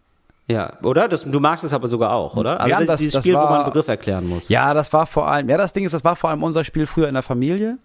[0.49, 1.07] Ja, oder?
[1.07, 2.59] Das, du magst es aber sogar auch, oder?
[2.59, 4.49] Also Ja, das, das- dieses das Spiel, wo man war- einen Begriff erklären muss.
[4.49, 6.85] Ja, das war vor allem, ja, das Ding ist, das war vor allem unser Spiel
[6.87, 7.77] früher in der Familie.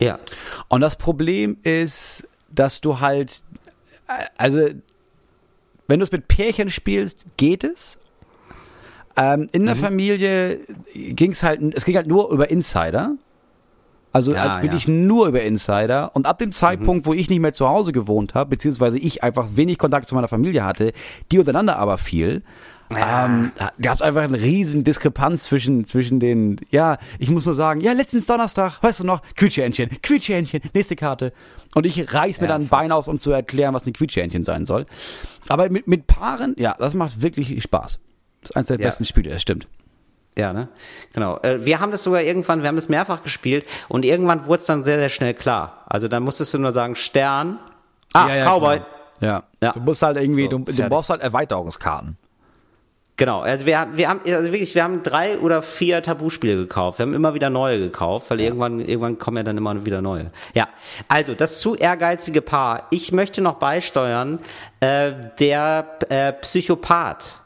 [0.00, 0.18] Ja.
[0.68, 3.42] Und das Problem ist, dass du halt,
[4.08, 4.68] äh, also,
[5.86, 7.98] wenn du es mit Pärchen spielst, geht es.
[9.16, 9.80] Ähm, in der Mhm.
[9.80, 10.60] Familie
[10.94, 13.16] ging es halt, es ging halt nur über Insider.
[14.12, 14.92] Also Ja, halt wirklich ja.
[14.92, 16.14] nur über Insider.
[16.14, 19.48] Und ab dem Zeitpunkt, wo ich nicht mehr zu Hause gewohnt habe, beziehungsweise ich einfach
[19.54, 20.92] wenig Kontakt zu meiner Familie hatte,
[21.30, 22.42] die untereinander aber viel,
[22.96, 27.54] ähm, da gab es einfach eine riesen Diskrepanz zwischen, zwischen den, ja, ich muss nur
[27.54, 31.32] sagen, ja, letztens Donnerstag, weißt du noch, Quietschhähnchen, Quietschhähnchen, nächste Karte.
[31.74, 32.68] Und ich reiß mir Ja, dann ein.
[32.68, 34.86] Bein aus, um zu erklären, was ein Quietschhähnchen sein soll.
[35.48, 37.98] Aber mit, mit Paaren, ja, das macht wirklich Spaß.
[38.40, 38.86] Das ist eines der Ja.
[38.86, 39.68] besten Spiele, das stimmt.
[40.36, 40.68] Ja, ne?
[41.12, 41.38] Genau.
[41.40, 44.66] Äh, wir haben das sogar irgendwann, wir haben das mehrfach gespielt und irgendwann wurde es
[44.66, 45.82] dann sehr, sehr schnell klar.
[45.86, 47.58] Also dann musstest du nur sagen, Stern.
[48.12, 48.76] Ah, Ja, ja, Cowboy.
[48.76, 48.88] klar.
[49.20, 49.42] Ja.
[49.60, 49.72] Ja.
[49.72, 52.16] Du musst halt irgendwie, So, du, du brauchst halt Erweiterungskarten.
[53.18, 57.00] Genau, also wir, haben- wir haben, also wirklich, wir haben drei oder vier Tabuspiele gekauft.
[57.00, 60.30] Wir haben immer wieder neue gekauft, weil irgendwann, irgendwann kommen ja dann immer wieder neue.
[60.54, 60.68] Ja,
[61.08, 62.86] also das zu ehrgeizige Paar.
[62.90, 64.38] Ich möchte noch beisteuern,
[64.80, 67.40] äh, der äh, Psychopath.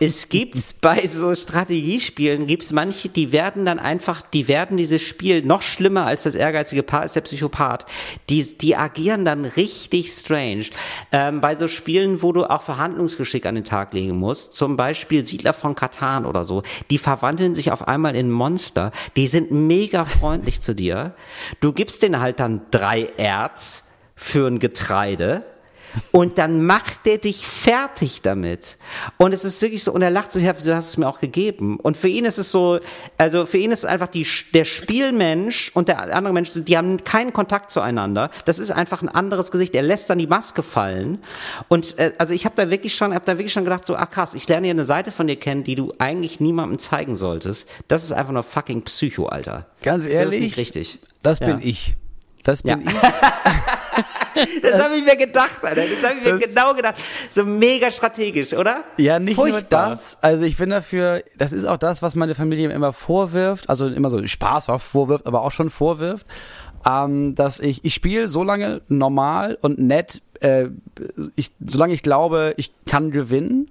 [0.00, 5.42] Es gibt bei so Strategiespielen gibt's manche, die werden dann einfach, die werden dieses Spiel
[5.42, 7.86] noch schlimmer als das ehrgeizige Paar ist der Psychopath.
[8.28, 10.66] Die, die agieren dann richtig strange.
[11.12, 15.26] Ähm, bei so Spielen, wo du auch Verhandlungsgeschick an den Tag legen musst, zum Beispiel
[15.26, 18.92] Siedler von Katan oder so, die verwandeln sich auf einmal in Monster.
[19.16, 21.14] Die sind mega freundlich zu dir.
[21.60, 25.44] Du gibst denen halt dann drei Erz für ein Getreide.
[26.12, 28.76] Und dann macht der dich fertig damit.
[29.16, 31.20] Und es ist wirklich so, und er lacht so, ja, du hast es mir auch
[31.20, 31.78] gegeben.
[31.80, 32.78] Und für ihn ist es so,
[33.18, 37.02] also für ihn ist es einfach die, der Spielmensch und der andere Mensch, die haben
[37.04, 38.30] keinen Kontakt zueinander.
[38.44, 39.74] Das ist einfach ein anderes Gesicht.
[39.74, 41.18] Er lässt dann die Maske fallen.
[41.68, 44.10] Und äh, also ich habe da wirklich schon, habe da wirklich schon gedacht, so, ach
[44.10, 47.68] krass, ich lerne hier eine Seite von dir kennen, die du eigentlich niemandem zeigen solltest.
[47.88, 49.66] Das ist einfach nur fucking Psycho, Alter.
[49.82, 50.34] Ganz Das ehrlich.
[50.36, 50.98] ist nicht richtig.
[51.22, 51.46] Das Ja.
[51.46, 51.96] bin ich.
[52.44, 52.92] Das bin Ja.
[52.92, 54.04] ich.
[54.62, 55.82] Das habe ich mir gedacht, Alter.
[55.82, 56.94] Das habe ich mir Das- genau gedacht.
[57.28, 58.84] So mega strategisch, oder?
[58.96, 59.90] Ja, nicht nur Furchtbar.
[59.90, 60.18] das.
[60.22, 64.10] Also ich bin dafür, das ist auch das, was meine Familie immer vorwirft, also immer
[64.10, 66.26] so spaßhaft vorwirft, aber auch schon vorwirft,
[66.86, 70.68] ähm, dass ich, ich spiele so lange normal und nett, äh,
[71.36, 73.70] ich, solange ich glaube, ich kann gewinnen.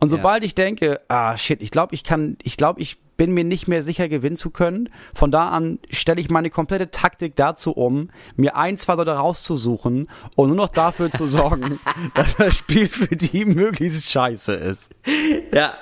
[0.00, 3.44] Und sobald ich denke, ah shit, ich glaube, ich kann, ich glaube, ich bin mir
[3.44, 4.88] nicht mehr sicher, gewinnen zu können.
[5.14, 10.08] Von da an stelle ich meine komplette Taktik dazu um, mir ein, zwei Leute rauszusuchen
[10.36, 11.78] und nur noch dafür zu sorgen,
[12.14, 14.90] dass das Spiel für die möglichst scheiße ist.
[15.52, 15.74] Ja.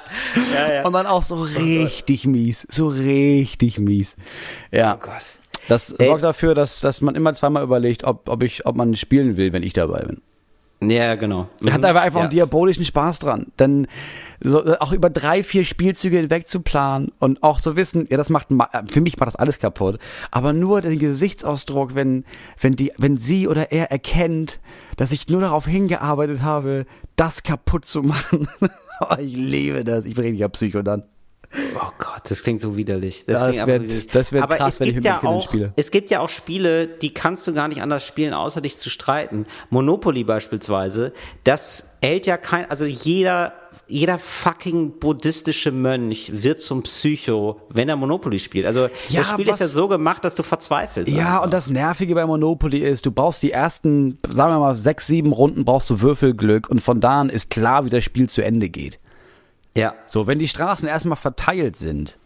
[0.54, 0.86] Ja, ja.
[0.86, 4.16] Und dann auch so richtig mies, so richtig mies.
[4.70, 4.94] Ja.
[4.94, 5.38] Oh Gott.
[5.68, 6.06] Das Ey.
[6.06, 9.52] sorgt dafür, dass, dass man immer zweimal überlegt, ob, ob, ich, ob man spielen will,
[9.52, 10.20] wenn ich dabei bin.
[10.90, 11.48] Ja, genau.
[11.64, 12.24] Er hat aber einfach ja.
[12.24, 13.46] einen diabolischen Spaß dran.
[13.58, 13.86] Denn
[14.40, 18.16] so, äh, auch über drei, vier Spielzüge hinweg zu planen und auch zu wissen, ja,
[18.16, 19.98] das macht, ma- äh, für mich macht das alles kaputt.
[20.30, 22.24] Aber nur den Gesichtsausdruck, wenn,
[22.60, 24.60] wenn die, wenn sie oder er erkennt,
[24.96, 28.48] dass ich nur darauf hingearbeitet habe, das kaputt zu machen.
[29.00, 30.04] oh, ich liebe das.
[30.04, 31.04] Ich bringe dich ja Psycho dann.
[31.74, 33.24] Oh Gott, das klingt so widerlich.
[33.26, 35.72] Das, Ja, das wird Aber krass, es wenn ich mit ja Kindern auch, spiele.
[35.76, 38.88] Es gibt ja auch Spiele, die kannst du gar nicht anders spielen, außer dich zu
[38.90, 39.46] streiten.
[39.70, 41.12] Monopoly beispielsweise,
[41.44, 43.52] das hält ja kein, also jeder,
[43.86, 48.64] jeder fucking buddhistische Mönch wird zum Psycho, wenn er Monopoly spielt.
[48.64, 51.12] Also Ja, das Spiel ist ja was- so gemacht, dass du verzweifelst.
[51.12, 51.44] Ja, einfach.
[51.44, 55.32] und das Nervige bei Monopoly ist, du brauchst die ersten, sagen wir mal, sechs, sieben
[55.32, 58.70] Runden brauchst du Würfelglück und von da an ist klar, wie das Spiel zu Ende
[58.70, 58.98] geht.
[59.76, 59.94] Ja.
[60.06, 62.18] So, wenn die Straßen erstmal verteilt sind,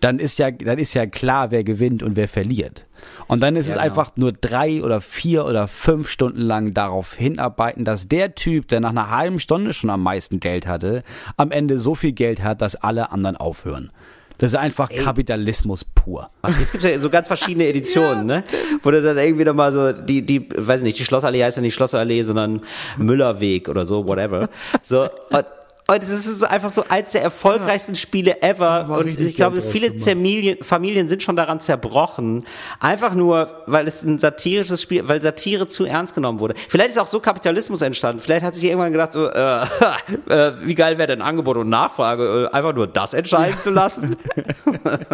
[0.00, 2.86] dann ist ja, dann ist ja klar, wer gewinnt und wer verliert.
[3.28, 3.84] Und dann ist Ja, es genau.
[3.84, 8.80] einfach nur drei oder vier oder fünf Stunden lang darauf hinarbeiten, dass der Typ, der
[8.80, 11.02] nach einer halben Stunde schon am meisten Geld hatte,
[11.36, 13.90] am Ende so viel Geld hat, dass alle anderen aufhören.
[14.38, 16.28] Das ist einfach Kapitalismus pur.
[16.46, 18.44] Jetzt gibt es ja so ganz verschiedene Editionen, ne?
[18.82, 21.74] Wo du dann irgendwie nochmal so, die, die, weiß nicht, die Schlossallee heißt ja nicht
[21.74, 22.60] Schlossallee, sondern
[22.98, 24.50] Müllerweg oder so, whatever.
[24.82, 25.46] So, und,
[25.88, 28.88] und es ist so einfach so eins der erfolgreichsten Spiele ever.
[28.88, 29.96] war Und ich glaube, viele.
[29.96, 32.44] Familien, Familien sind schon daran zerbrochen.
[32.80, 36.54] Einfach nur, weil es ein satirisches Spiel, weil Satire zu ernst genommen wurde.
[36.68, 38.20] Vielleicht ist auch so Kapitalismus entstanden.
[38.20, 39.62] Vielleicht hat sich irgendwann gedacht, so, äh,
[40.28, 44.16] äh, wie geil wäre denn Angebot und Nachfrage, äh, einfach nur das entscheiden zu lassen.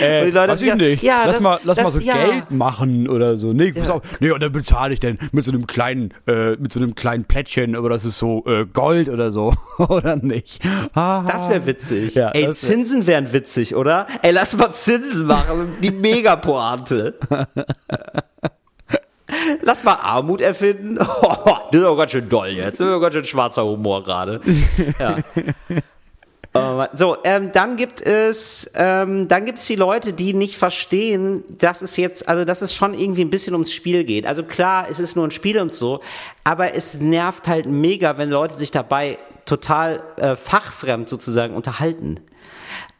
[0.00, 1.02] Äh, Und die Leute weiß ich nicht.
[1.02, 2.14] ja, lass das- mal, lass das- mal so ja.
[2.26, 3.52] Geld machen oder so.
[3.52, 4.02] Nee, pass auf.
[4.20, 7.24] Nee, und dann bezahle ich denn mit so einem kleinen, äh, mit so einem kleinen
[7.24, 9.54] Plättchen, aber das ist so äh, Gold oder so,
[9.88, 10.60] oder nicht?
[10.94, 11.24] Ah.
[11.26, 12.14] Das wäre witzig.
[12.14, 14.06] Ja, Ey, das wär- Zinsen wären witzig, oder?
[14.22, 15.74] Ey, lass mal Zinsen machen.
[15.82, 17.14] Die Megapointe.
[19.62, 20.96] lass mal Armut erfinden.
[20.98, 21.06] das
[21.80, 22.80] ist auch ganz schön doll jetzt.
[22.80, 24.40] Das ist auch ganz schön schwarzer Humor gerade.
[24.98, 25.16] Ja.
[26.54, 31.44] Oh So, ähm, dann gibt es, ähm, dann gibt es die Leute, die nicht verstehen,
[31.58, 34.26] dass es jetzt, also dass es schon irgendwie ein bisschen ums Spiel geht.
[34.26, 36.00] Also klar, es ist nur ein Spiel und so,
[36.44, 42.20] aber es nervt halt mega, wenn Leute sich dabei total äh, fachfremd sozusagen unterhalten.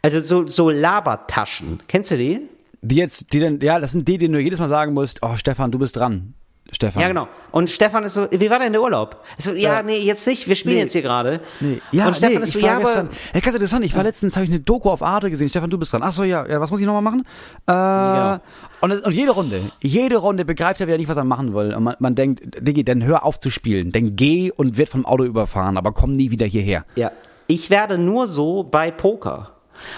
[0.03, 1.81] Also so, so Labertaschen.
[1.89, 2.41] Kennst du die?
[2.81, 5.37] Die jetzt, die dann, ja, das sind die, denen du jedes Mal sagen musst, oh
[5.37, 6.35] Stefan, du bist dran.
[6.71, 7.01] Stefan.
[7.01, 7.29] Ja, genau.
[7.51, 9.25] Und Stefan ist so, wie war denn der Urlaub?
[9.39, 9.83] So, ja, Ja.
[9.83, 10.83] nee, jetzt nicht, wir spielen Nee.
[10.83, 11.41] jetzt hier gerade.
[11.61, 11.81] Nee.
[11.93, 13.97] Ja, und Stefan nee, ist so, ich war ja, aber, gestern, ja, ganz interessant, ich
[13.97, 15.49] war letztens, habe ich eine Doku auf Arte gesehen.
[15.49, 16.03] Stefan, du bist dran.
[16.03, 17.21] Ach so, ja, ja was muss ich nochmal machen?
[17.67, 18.39] Äh, Genau.
[18.83, 21.75] und, und jede Runde, jede Runde begreift er wieder nicht, was er machen will.
[21.75, 23.91] Und man, man denkt, Diggi, dann hör auf zu spielen.
[23.93, 26.85] Dann geh und wird vom Auto überfahren, aber komm nie wieder hierher.
[26.97, 27.11] Ja.
[27.47, 29.53] Ich werde nur so bei Poker.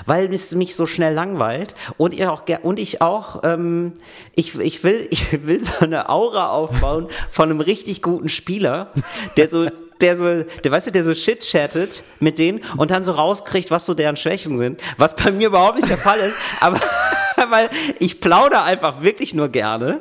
[0.07, 3.93] Weil es mich so schnell langweilt und ich auch und ich auch ähm,
[4.35, 8.93] ich, ich will ich will so eine Aura aufbauen von einem richtig guten Spieler,
[9.37, 9.69] der so
[10.01, 13.71] der so, der weißt du, der so shit chattet mit denen und dann so rauskriegt,
[13.71, 16.81] was so deren Schwächen sind, was bei mir überhaupt nicht der Fall ist, aber
[17.51, 20.01] weil ich plaudere einfach wirklich nur gerne,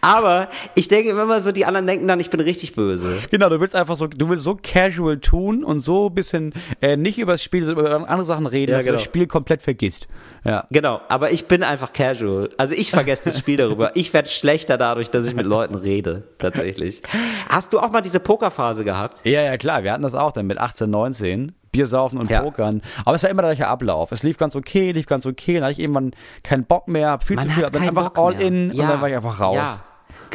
[0.00, 3.18] aber ich denke immer so, die anderen denken dann, ich bin richtig böse.
[3.30, 6.96] Genau, du willst einfach so, du willst so casual tun und so ein bisschen äh,
[6.96, 8.98] nicht über das Spiel, sondern über andere Sachen reden, Ja, dass du genau.
[8.98, 10.08] das Spiel komplett vergisst.
[10.44, 10.66] Ja.
[10.70, 12.50] Genau, aber ich bin einfach casual.
[12.58, 13.92] Also ich vergesse das Spiel darüber.
[13.96, 17.02] Ich werde schlechter dadurch, dass ich mit Leuten rede, tatsächlich.
[17.48, 19.20] Hast du auch mal diese Pokerphase gehabt?
[19.24, 21.52] Ja, ja, klar, wir hatten das auch dann mit 18, 19.
[21.74, 22.40] Biersaufen und Ja.
[22.42, 22.80] Pokern.
[23.04, 24.12] Aber es war immer der gleiche Ablauf.
[24.12, 25.54] Es lief ganz okay, lief ganz okay.
[25.54, 28.46] Dann hatte ich irgendwann keinen Bock mehr, viel zu viel, dann einfach all mehr.
[28.46, 29.56] in und Ja, dann war ich einfach raus.
[29.56, 29.76] Ja.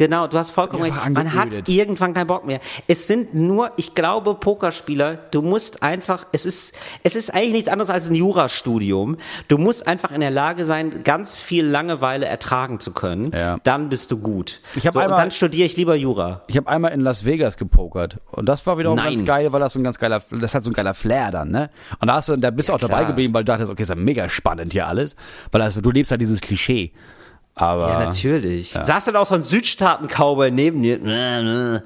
[0.00, 1.10] Genau, du hast vollkommen recht.
[1.10, 2.60] Man hat irgendwann keinen Bock mehr.
[2.86, 7.68] Es sind nur, ich glaube, Pokerspieler, du musst einfach, es ist, es ist eigentlich nichts
[7.68, 9.18] anderes als ein Jurastudium.
[9.48, 13.30] Du musst einfach in der Lage sein, ganz viel Langeweile ertragen zu können.
[13.34, 13.58] Ja.
[13.62, 14.62] Dann bist du gut.
[14.74, 16.44] Ich so, und einmal- dann studiere ich lieber Jura.
[16.46, 19.16] Ich habe einmal in Las Vegas gepokert und das war wiederum Nein.
[19.16, 21.50] ganz geil, weil das so ein ganz geiler, das hat so ein geiler Flair dann,
[21.50, 21.68] ne?
[21.98, 23.08] Und da hast du, da bist du auch dabei klar.
[23.08, 25.14] geblieben, weil du dachtest, okay, ist ja mega spannend hier alles,
[25.52, 26.90] weil also, du lebst halt dieses Klischee.
[27.54, 28.70] Aber Ja, natürlich.
[28.72, 30.98] Saß dann auch so ein Südstaaten-Cowboy neben dir?
[31.04, 31.76] Äh,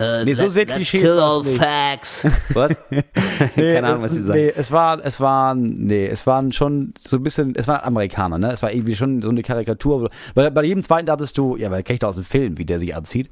[0.00, 1.56] äh, Nee, so sehr let's Klischee kill all nicht.
[1.60, 2.26] facts.
[2.54, 2.74] Was?
[3.54, 4.38] Keine Ahnung, was sie sagen.
[4.40, 8.38] Nee, es war, es waren, nee, es waren schon so ein bisschen, es waren Amerikaner,
[8.38, 8.50] ne?
[8.52, 10.10] Es war irgendwie schon so eine Karikatur.
[10.34, 12.64] Weil bei jedem zweiten dachtest du, ja, weil kenn ich doch aus dem Film, wie
[12.64, 13.30] der sich anzieht.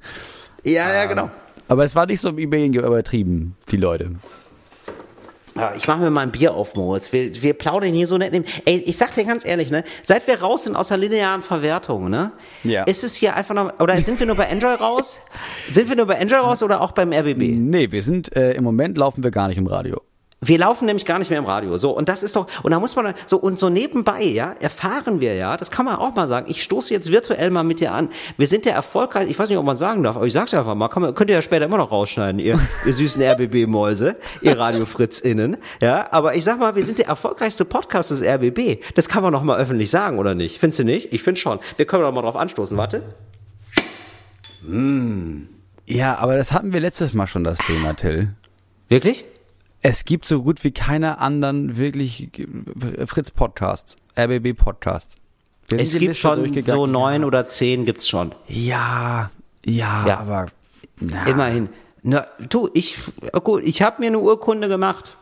[0.65, 1.31] Ja, ja, genau.
[1.67, 4.13] Aber es war nicht so übertrieben, die Leute.
[5.77, 7.13] Ich mache mir mal ein Bier auf, Moritz.
[7.13, 8.33] Wir, wir plaudern hier so nett.
[8.33, 11.43] neben- Ey, ich sag dir ganz ehrlich, ne, seit wir raus sind aus der linearen
[11.43, 12.33] Verwertung, ne,
[12.65, 12.85] Ja.
[12.85, 15.19] ist es hier einfach noch, oder sind wir nur bei Enjoy raus?
[15.71, 17.57] sind wir nur bei Enjoy raus oder auch beim RBB?
[17.59, 20.01] Nee, wir sind, äh, im Moment laufen wir gar nicht im Radio.
[20.45, 21.79] Wir laufen nämlich gar nicht mehr im Radio.
[21.79, 25.21] So, und das ist doch, und da muss man, so, und so nebenbei, ja, erfahren
[25.21, 26.47] wir ja, das kann man auch mal sagen.
[26.49, 28.09] Ich stoße jetzt virtuell mal mit dir an.
[28.37, 30.75] Wir sind der erfolgreich, ich weiß nicht, ob man sagen darf, aber ich sag's einfach
[30.75, 34.59] mal, kann man, könnt ihr ja später immer noch rausschneiden, ihr, ihr süßen RBB-Mäuse, ihr
[34.59, 38.83] Radio Fritz-Innen, ja, aber ich sag mal, wir sind der erfolgreichste Podcast des RBB.
[38.97, 40.59] Das kann man noch mal öffentlich sagen, oder nicht?
[40.59, 41.13] Findest du nicht?
[41.13, 41.61] Ich finde schon.
[41.77, 43.03] Wir können doch mal drauf anstoßen, warte.
[45.87, 48.35] Ja, aber das hatten wir letztes Mal schon, das Thema, Till.
[48.89, 49.25] Wirklich?
[49.83, 52.31] Es gibt so gut wie keine anderen wirklich
[53.05, 55.17] Fritz-Podcasts, RBB-Podcasts.
[55.71, 58.35] Es gibt schon so neun oder zehn gibt's schon.
[58.47, 59.31] Ja,
[59.65, 60.19] ja, Ja.
[60.21, 60.47] aber
[61.01, 61.69] na, Immerhin.
[62.03, 62.99] Na, du, ich,
[63.45, 65.17] gut, ich habe mir eine Urkunde gemacht.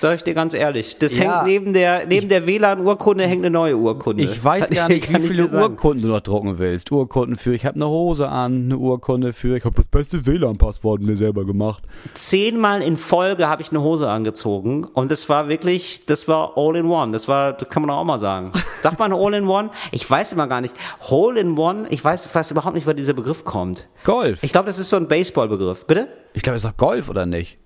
[0.00, 0.98] Sag ich dir ganz ehrlich.
[0.98, 1.38] Das Ja.
[1.38, 4.22] hängt neben der, neben der WLAN-Urkunde hängt eine neue Urkunde.
[4.22, 5.48] Ich weiß gar ich- nicht, wie viele.
[5.48, 6.92] Urkunden du noch drucken willst.
[6.92, 11.00] Urkunden für, ich habe eine Hose an, eine Urkunde für, ich habe das beste WLAN-Passwort
[11.00, 11.82] mir selber gemacht.
[12.14, 16.76] Zehnmal in Folge habe ich eine Hose angezogen und das war wirklich, das war all
[16.76, 17.12] in one.
[17.12, 18.52] Das war, das kann man auch mal sagen.
[18.82, 19.70] Sagt man all in one?
[19.90, 20.74] Ich weiß immer gar nicht.
[21.10, 23.88] Hole in one, ich weiß, weiß überhaupt nicht, woher dieser Begriff kommt.
[24.04, 24.42] Golf.
[24.44, 25.86] Ich glaube, das ist so ein Baseball-Begriff.
[25.86, 26.08] Bitte?
[26.34, 27.58] Ich glaube, es ist doch Golf, oder nicht?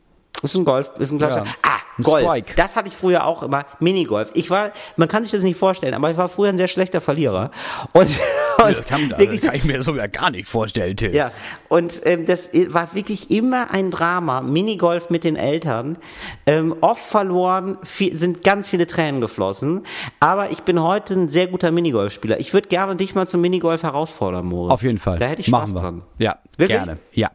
[0.42, 1.44] Ist ein Golf, ist ein klassischer.
[1.44, 1.52] Ja.
[1.62, 2.24] Ah, Golf.
[2.24, 2.54] Strike.
[2.56, 3.64] Das hatte ich früher auch immer.
[3.80, 4.30] Minigolf.
[4.34, 7.00] Ich war, man kann sich das nicht vorstellen, aber ich war früher ein sehr schlechter
[7.00, 7.50] Verlierer.
[7.92, 8.18] Und,
[8.58, 11.14] und Das kann, wirklich das kann ich mir sogar gar nicht vorstellen, Till.
[11.14, 11.32] ja,
[11.68, 14.40] und ähm, das war wirklich immer ein Drama.
[14.40, 15.98] Minigolf mit den Eltern.
[16.46, 19.86] Ähm, oft verloren, viel, sind ganz viele Tränen geflossen.
[20.20, 22.40] Aber ich bin heute ein sehr guter Minigolfspieler.
[22.40, 24.72] Ich würde gerne dich mal zum Minigolf herausfordern, Moritz.
[24.72, 25.18] Auf jeden Fall.
[25.18, 26.02] Da hätte ich Spaß dran.
[26.18, 26.78] Ja, Wirklich?
[26.78, 26.98] gerne.
[27.12, 27.30] Ja.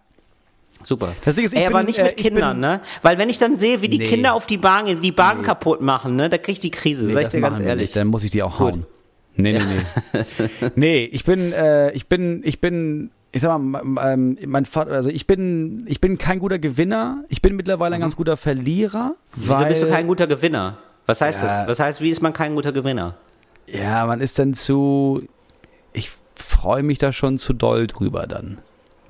[0.88, 1.13] Super.
[1.26, 2.80] Das Ding ist, ich Ey, aber bin, nicht äh, mit Kindern, ne?
[3.02, 4.06] Weil wenn ich dann sehe, wie die Nee.
[4.08, 7.06] Kinder auf die Bahn gehen, die Bahn kaputt machen, ne, da krieg ich die Krise,
[7.08, 7.82] Nee, sag ich das dir ganz ehrlich.
[7.89, 8.71] Nicht, dann muss ich die auch Gut.
[8.73, 8.86] hauen.
[9.36, 10.26] Nee, nee, nee.
[10.76, 14.91] nee, ich bin, äh, ich bin, ich bin, ich sag mal, m- ähm, mein Vater,
[14.93, 17.23] also ich bin, ich bin kein guter Gewinner.
[17.28, 19.15] Ich bin mittlerweile ein ganz guter Verlierer.
[19.36, 20.78] Wieso bist du kein guter Gewinner?
[21.06, 21.47] Was heißt Ja.
[21.65, 21.67] das?
[21.67, 23.15] Was heißt, wie ist man kein guter Gewinner?
[23.67, 25.21] Ja, man ist dann zu,
[25.91, 28.60] ich freue mich da schon zu doll drüber dann.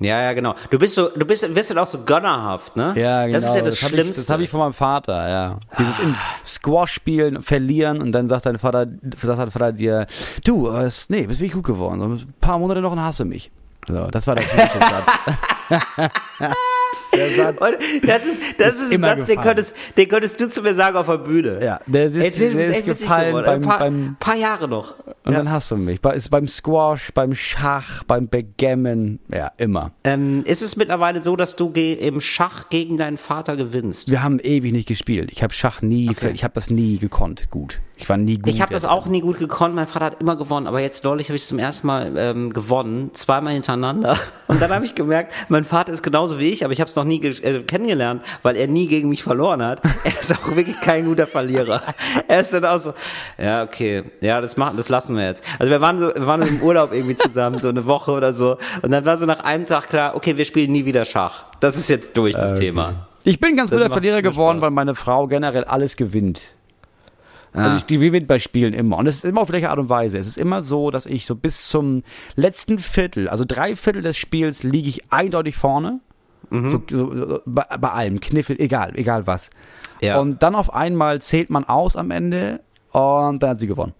[0.00, 0.54] Ja, ja, genau.
[0.70, 2.94] Du bist so, du bist, wirst dann auch so gönnerhaft, ne?
[2.96, 3.38] Ja, genau.
[3.38, 4.20] Das ist ja das, hab Schlimmste.
[4.20, 5.58] Ich, das habe ich von meinem Vater, ja.
[5.78, 8.86] Dieses im Squash spielen, verlieren und dann sagt dein Vater,
[9.20, 10.06] sagt dein Vater dir,
[10.44, 12.00] du, äh, nee, bist wirklich gut geworden.
[12.00, 13.50] So Ein paar Monate noch und hasse mich.
[13.88, 16.10] So, das war der Satz.
[17.12, 20.96] das ist, das Ist ist, ein Satz, den könst, den könntest du zu mir sagen
[20.96, 21.64] auf der Bühne.
[21.64, 24.94] Ja, der ist, Erzähl, der ist witzig gefallen beim, ein paar, beim paar Jahre noch.
[25.24, 25.38] Und Ja.
[25.38, 26.00] dann hast du mich.
[26.00, 29.92] Bei, ist beim Squash, beim Schach, beim Backgammon, ja, immer.
[30.04, 34.10] Ähm, ist es mittlerweile so, dass du im Schach gegen deinen Vater gewinnst?
[34.10, 35.30] Wir haben ewig nicht gespielt.
[35.32, 36.30] Ich habe Schach nie, Okay.
[36.34, 37.48] ich habe das nie gekonnt.
[37.50, 37.80] Gut.
[38.00, 38.48] Ich war nie gut.
[38.54, 39.74] Ich habe das da auch nie gut gekonnt.
[39.74, 43.10] Mein Vater hat immer gewonnen, aber jetzt neulich habe ich zum ersten Mal ähm, gewonnen,
[43.12, 44.16] zweimal hintereinander.
[44.46, 46.94] Und dann habe ich gemerkt, mein Vater ist genauso wie ich, aber ich habe es
[46.98, 49.80] noch nie äh, kennengelernt, weil er nie gegen mich verloren hat.
[50.04, 51.82] Er ist auch wirklich kein guter Verlierer.
[52.28, 52.92] Er ist dann auch so,
[53.38, 55.42] ja okay, ja das machen, das lassen wir jetzt.
[55.58, 58.32] Also wir waren so, wir waren so im Urlaub irgendwie zusammen, so eine Woche oder
[58.32, 61.46] so, und dann war so nach einem Tag klar, okay, wir spielen nie wieder Schach.
[61.60, 63.06] Das ist jetzt durch das Thema.
[63.24, 64.66] Ich bin ganz guter Verlierer geworden, Spaß.
[64.66, 66.54] weil meine Frau generell alles gewinnt.
[67.52, 67.76] Also Ah.
[67.76, 68.98] ich, die gewinnt bei Spielen immer.
[68.98, 70.18] Und es ist immer auf welche Art und Weise.
[70.18, 72.02] Es ist immer so, dass ich so bis zum
[72.36, 76.00] letzten Viertel, also drei Viertel des Spiels, liege ich eindeutig vorne.
[76.50, 76.70] Mhm.
[76.70, 79.50] So, so, bei, bei allem, Kniffel, egal, egal was.
[80.00, 80.18] Ja.
[80.20, 82.60] Und dann auf einmal zählt man aus am Ende
[82.92, 83.92] und dann hat sie gewonnen.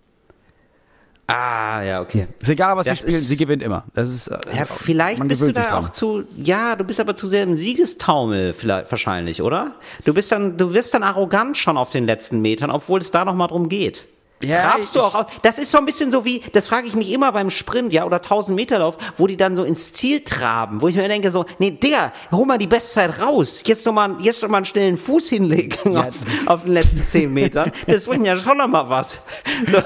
[1.30, 2.26] Ah, ja, okay.
[2.40, 3.84] Ist egal, was Das wir spielen, ist- sie gewinnt immer.
[3.92, 5.84] Das ist, äh, Ja, vielleicht bist du da dran.
[5.84, 9.72] auch zu, ja, du bist aber zu sehr im Siegestaumel vielleicht wahrscheinlich, oder?
[10.06, 13.26] Du bist dann, du wirst dann arrogant schon auf den letzten Metern, obwohl es da
[13.26, 14.08] noch mal drum geht.
[14.42, 15.26] Ja, Trabst du auch aus?
[15.42, 18.04] Das ist so ein bisschen so wie, das frage ich mich immer beim Sprint, ja,
[18.04, 21.30] oder 1000 Meter Lauf, wo die dann so ins Ziel traben, wo ich mir denke
[21.30, 23.62] so, nee, Digga, hol mal die Bestzeit raus.
[23.66, 26.08] Jetzt noch mal, jetzt noch mal einen schnellen Fuß hinlegen Ja.
[26.08, 26.14] auf,
[26.46, 27.72] auf den letzten 10 Metern.
[27.86, 29.18] Das bringt ja schon noch mal was.
[29.66, 29.78] So,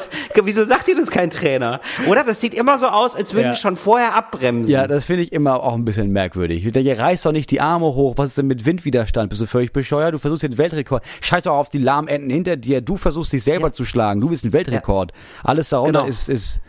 [0.45, 1.81] wieso sagt dir das kein Trainer?
[2.07, 2.25] Oder?
[2.25, 3.53] Das sieht immer so aus, als würden Ja.
[3.53, 4.71] die schon vorher abbremsen.
[4.73, 6.67] Ja, das finde ich immer auch ein bisschen merkwürdig.
[6.67, 8.15] Ich denke, reiß doch nicht die Arme hoch.
[8.17, 9.31] Was ist denn mit Windwiderstand?
[9.31, 10.13] Bist du völlig bescheuert?
[10.15, 11.03] Du versuchst den Weltrekord.
[11.23, 12.81] Scheiß doch auf die lahmen Enden hinter dir.
[12.83, 14.21] Du versuchst dich selber zu schlagen.
[14.21, 15.13] Du bist ein Weltrekord.
[15.45, 16.11] Alles darunter Genau.
[16.11, 16.61] ist, ist,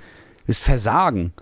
[0.47, 1.33] ist Versagen.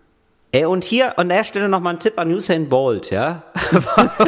[0.51, 3.43] Ey, und hier an der Stelle nochmal ein Tipp an Usain Bolt, ja?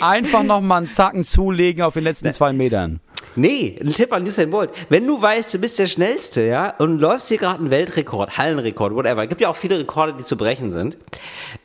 [0.00, 3.00] Einfach nochmal einen Zacken zulegen auf den letzten zwei Metern.
[3.34, 4.70] Nee, ein Tipp an Usain Bolt.
[4.88, 8.94] Wenn du weißt, du bist der Schnellste, ja, und läufst hier gerade einen Weltrekord, Hallenrekord,
[8.94, 10.98] whatever, gibt ja auch viele Rekorde, die zu brechen sind,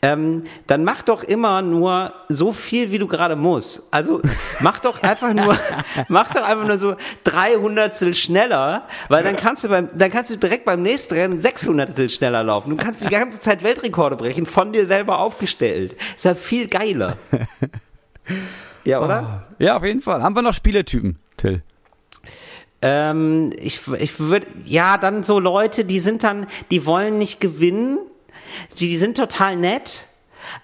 [0.02, 3.84] ähm, dann mach doch immer nur so viel, wie du gerade musst.
[3.92, 4.22] Also
[4.62, 5.58] mach doch einfach nur,
[6.08, 10.38] mach doch einfach nur so 300 schneller, weil dann kannst du beim, dann kannst du
[10.38, 12.70] direkt beim nächsten Rennen 600 schneller laufen.
[12.70, 15.98] Du kannst die ganze Zeit Weltrekorde brechen, von dir selber aufgestellt.
[16.16, 17.18] Ist ja viel geiler.
[18.88, 19.44] Ja, oder?
[19.60, 20.24] Ja, auf jeden Fall.
[20.24, 21.62] Haben wir noch Spieletypen, Till?
[22.82, 28.00] Ähm, ich ich würde, ja, dann so Leute, die sind dann, die wollen nicht gewinnen.
[28.74, 30.07] Sie die sind total nett.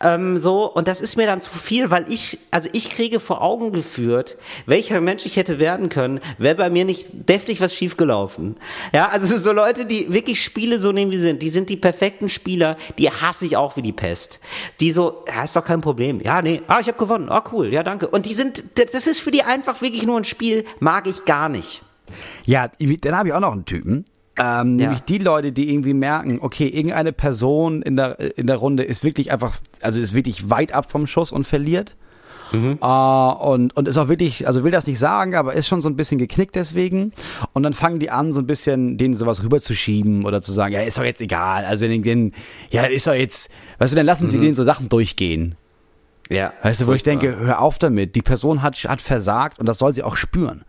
[0.02, 3.42] Ähm, so, und das ist mir dann zu viel, weil ich, also ich kriege vor
[3.42, 8.56] Augen geführt, welcher Mensch ich hätte werden können, wäre bei mir nicht deftig was schiefgelaufen.
[8.94, 11.78] Ja, also so Leute, die wirklich Spiele so nehmen, wie sie sind, die sind die
[11.78, 14.40] perfekten Spieler, die hasse ich auch wie die Pest.
[14.80, 16.22] Die so, ja, ist doch kein Problem.
[16.22, 17.30] Ja, nee, ah, ich habe gewonnen.
[17.30, 18.08] Ah, cool, ja, danke.
[18.08, 21.50] Und die sind, das ist für die einfach wirklich nur ein Spiel, mag ich gar
[21.50, 21.82] nicht.
[22.46, 24.06] Ja, dann habe ich auch noch einen Typen.
[24.38, 24.86] Ähm, Ja.
[24.88, 29.04] Nämlich die Leute, die irgendwie merken, okay, irgendeine Person in der, in der Runde ist
[29.04, 31.96] wirklich einfach, also ist wirklich weit ab vom Schuss und verliert.
[32.52, 32.78] Mhm.
[32.82, 35.90] Äh, und, und ist auch wirklich, also will das nicht sagen, aber ist schon so
[35.90, 37.12] ein bisschen geknickt deswegen.
[37.54, 40.82] Und dann fangen die an, so ein bisschen denen sowas rüberzuschieben oder zu sagen, ja,
[40.82, 41.66] ist doch jetzt egal.
[41.66, 42.32] Also den, den
[42.70, 44.30] ja, ist doch jetzt, weißt du, dann lassen Mhm.
[44.30, 45.56] sie denen so Sachen durchgehen.
[46.30, 46.54] Ja.
[46.64, 48.16] Weißt du, wo ich denke, hör auf damit.
[48.16, 50.64] Die Person hat, hat versagt und das soll sie auch spüren.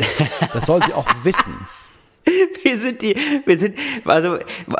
[0.52, 1.52] Das soll sie auch wissen.
[2.62, 4.38] Wir sind die, wir sind, also,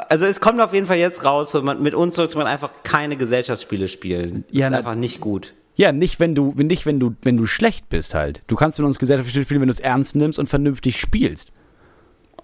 [0.09, 2.71] also es kommt auf jeden Fall jetzt raus, so man, mit uns sollte man einfach
[2.83, 4.45] keine Gesellschaftsspiele spielen.
[4.49, 5.55] Das Ja, ist einfach nicht gut.
[5.77, 8.43] Ja, nicht wenn du, wenn nicht wenn du, wenn du schlecht bist halt.
[8.49, 11.53] Du kannst mit uns gesellschaftlich spielen, wenn du es ernst nimmst und vernünftig spielst.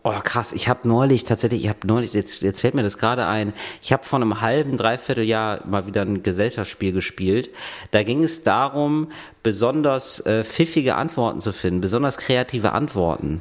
[0.06, 3.26] Oh krass, ich habe neulich tatsächlich, ich habe neulich, jetzt, jetzt fällt mir das gerade
[3.26, 7.50] ein, ich habe vor einem halben, dreiviertel Jahr mal wieder ein Gesellschaftsspiel gespielt.
[7.90, 9.10] Da ging es darum,
[9.42, 13.40] besonders äh, pfiffige Antworten zu finden, besonders kreative Antworten.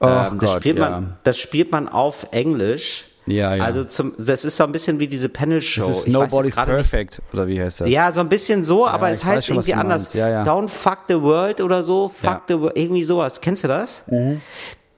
[0.00, 0.90] Oh Ähm, das, Gott, spielt ja.
[0.90, 3.04] man, das spielt man auf Englisch.
[3.26, 3.62] Ja, ja.
[3.62, 5.86] Also zum, das ist so ein bisschen wie diese Panel-Show.
[5.86, 7.88] Das ist Ich Nobody's gerade nicht, Perfect, oder wie heißt das?
[7.88, 10.14] Ja, so ein bisschen so, aber ich es heißt schon, irgendwie anders.
[10.14, 10.42] Ja, ja.
[10.42, 12.34] Don't fuck the world oder so, fuck Ja.
[12.34, 12.40] Mhm.
[12.48, 13.40] the world, irgendwie sowas.
[13.40, 14.04] Kennst du das?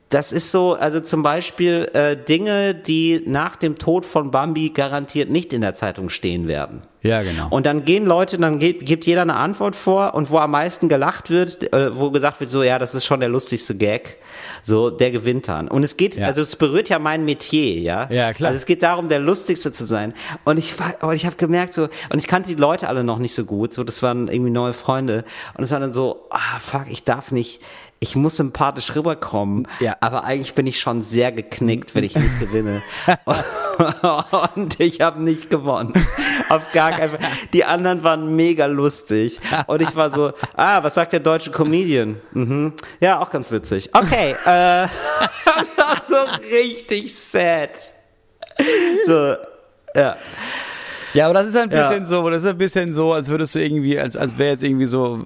[0.08, 5.28] Das ist so, also zum Beispiel äh, Dinge, die nach dem Tod von Bambi garantiert
[5.30, 6.82] nicht in der Zeitung stehen werden.
[7.02, 7.48] Ja, genau.
[7.50, 10.88] Und dann gehen Leute, dann geht, gibt jeder eine Antwort vor und wo am meisten
[10.88, 14.18] gelacht wird, äh, wo gesagt wird, so ja, das ist schon der lustigste Gag,
[14.62, 15.66] so der gewinnt dann.
[15.68, 16.26] Und es geht, Ja.
[16.26, 18.08] also es berührt ja mein Metier, ja.
[18.10, 18.48] Ja, klar.
[18.48, 20.14] Also es geht darum, der lustigste zu sein.
[20.44, 23.34] Und ich war, ich habe gemerkt so, und ich kannte die Leute alle noch nicht
[23.34, 25.24] so gut, so das waren irgendwie neue Freunde
[25.58, 27.60] und es war dann so, ah fuck, ich darf nicht.
[27.98, 29.96] Ich muss sympathisch rüberkommen, Ja.
[30.00, 32.82] aber eigentlich bin ich schon sehr geknickt, wenn ich nicht gewinne.
[34.56, 35.92] und ich habe nicht gewonnen.
[36.48, 37.18] Auf gar keinen Fall.
[37.52, 39.40] Die anderen waren mega lustig.
[39.66, 42.20] Und ich war so, ah, was sagt der deutsche Comedian?
[42.32, 42.72] Mhm.
[43.00, 43.90] Ja, auch ganz witzig.
[43.92, 44.86] Okay, äh,
[45.44, 46.16] das war so
[46.50, 47.70] richtig sad.
[49.06, 49.34] So,
[49.96, 50.16] ja.
[51.14, 51.88] Ja, aber das ist ein Ja.
[51.88, 54.62] bisschen so, das ist ein bisschen so, als würdest du irgendwie, als, als wäre jetzt
[54.62, 55.22] irgendwie so,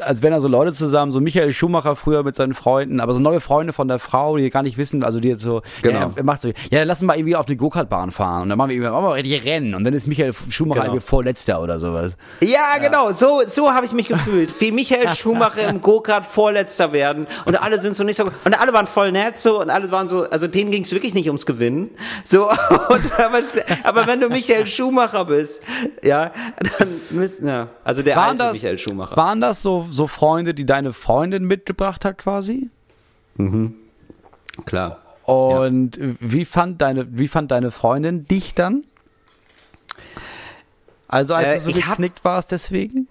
[0.00, 3.20] als wären da so Leute zusammen, so Michael Schumacher früher mit seinen Freunden, aber so
[3.20, 5.98] neue Freunde von der Frau, die gar nicht wissen, also die jetzt so, Genau.
[5.98, 8.48] ja, er macht so, ja, dann lass uns mal irgendwie auf eine Go-Kart-Bahn fahren und
[8.48, 10.92] dann machen wir irgendwie, machen wir richtig Rennen und dann ist Michael Schumacher Genau.
[10.94, 12.12] irgendwie Vorletzter oder sowas.
[12.42, 14.52] Ja, genau, so, so habe ich mich gefühlt.
[14.60, 17.26] Wie Michael Schumacher im Go-Kart Vorletzter werden.
[17.44, 20.08] Und alle sind so nicht so, und alle waren voll nett so, und alle waren
[20.08, 21.90] so, also denen ging es wirklich nicht ums Gewinnen.
[22.24, 22.44] So,
[22.88, 23.40] und, aber,
[23.84, 25.62] aber wenn du Michael Schumacher bist,
[26.02, 26.32] ja,
[26.78, 29.16] dann müssen, ja, also der Waren alte das, Michael Schumacher.
[29.16, 32.68] waren das so, so Freunde, die deine Freundin mitgebracht hat quasi?
[34.66, 35.02] Klar.
[35.24, 38.84] Und wie fand deine, wie fand deine Freundin dich dann?
[41.08, 43.08] Also als Äh, du so ich hab- geknickt warst deswegen?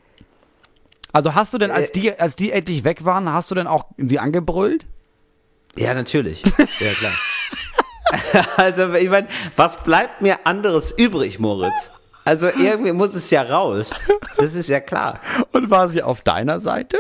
[1.12, 3.68] Also hast du denn, als Äh, die, als die endlich weg waren, hast du denn
[3.68, 4.86] auch sie angebrüllt?
[5.76, 6.44] Ja, natürlich.
[6.80, 7.14] Ja, klar.
[8.58, 11.90] also, ich meine, was bleibt mir anderes übrig, Moritz?
[12.26, 13.90] Also, irgendwie muss es ja raus.
[14.38, 15.20] Das ist ja klar.
[15.52, 16.98] Und war sie auf deiner Seite?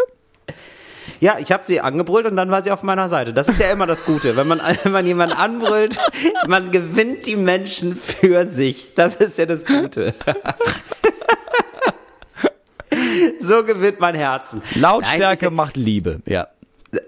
[1.19, 3.33] Ja, ich habe sie angebrüllt und dann war sie auf meiner Seite.
[3.33, 4.35] Das ist ja immer das Gute.
[4.35, 5.97] Wenn man, wenn man jemanden anbrüllt,
[6.47, 8.93] man gewinnt die Menschen für sich.
[8.95, 10.13] Das ist ja das Gute.
[13.39, 14.61] so gewinnt man Herzen.
[14.75, 16.47] Lautstärke Nein, macht Liebe, ja.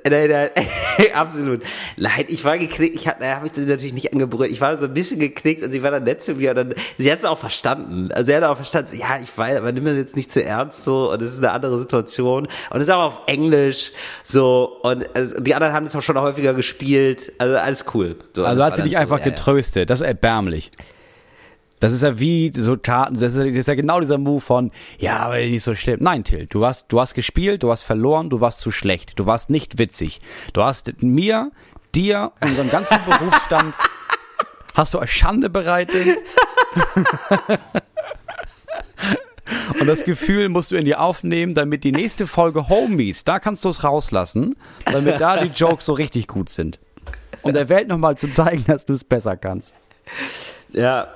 [0.07, 0.49] Nein, nein,
[1.13, 1.61] absolut.
[1.97, 4.51] Nein, ich war geknickt, ich habe hab ich sie natürlich nicht angebrüllt.
[4.51, 6.73] Ich war so ein bisschen geknickt und sie war dann nett zu mir und dann,
[6.97, 8.11] sie hat es auch verstanden.
[8.11, 10.83] Also sie hat auch verstanden, ja, ich weiß, aber nimm das jetzt nicht zu ernst
[10.83, 13.91] so und es ist eine andere Situation und es ist auch auf Englisch
[14.23, 17.33] so und also, die anderen haben es auch schon häufiger gespielt.
[17.37, 18.15] Also alles cool.
[18.35, 19.25] So, Also hat sie dich einfach ja.
[19.25, 19.89] getröstet.
[19.89, 20.71] Das ist erbärmlich.
[21.79, 24.39] Das ist ja wie so Karten, das ist, ja- das ist ja genau dieser Move
[24.41, 25.97] von, ja, aber nicht so schlimm.
[26.01, 29.25] Nein, Till, du hast, du hast gespielt, du hast verloren, du warst zu schlecht, du
[29.25, 30.21] warst nicht witzig.
[30.53, 31.51] Du hast mir,
[31.93, 33.73] dir, unserem ganzen Berufsstand,
[34.73, 36.17] hast du Schande bereitet.
[39.79, 43.63] Und das Gefühl musst du in dir aufnehmen, damit die nächste Folge Homies, da kannst
[43.63, 44.55] du es rauslassen,
[44.85, 46.79] damit da die Jokes so richtig gut sind.
[47.43, 49.73] Um der Welt nochmal zu zeigen, dass du es besser kannst.
[50.73, 51.07] Ja,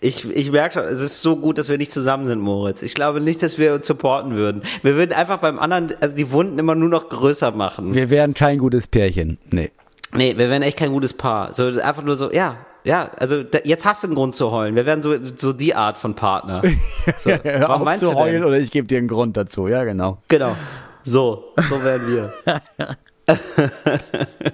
[0.00, 2.82] ich, ich merke schon, es ist so gut, dass wir nicht zusammen sind, Moritz.
[2.82, 4.62] Ich glaube nicht, dass wir uns supporten würden.
[4.82, 7.94] Wir würden einfach beim anderen also die Wunden immer nur noch größer machen.
[7.94, 9.38] Wir wären kein gutes Pärchen.
[9.50, 9.70] Nee.
[10.14, 11.52] Nee, wir wären echt kein gutes Paar.
[11.52, 14.74] So einfach nur so, ja, ja, also da, jetzt hast du einen Grund zu heulen.
[14.74, 16.62] Wir wären so, so die Art von Partner.
[17.20, 18.44] So, Hör warum auf meinst zu heulen denn?
[18.44, 19.66] oder ich gebe dir einen Grund dazu.
[19.66, 20.18] Ja, genau.
[20.28, 20.54] Genau.
[21.04, 22.32] So, so wären wir.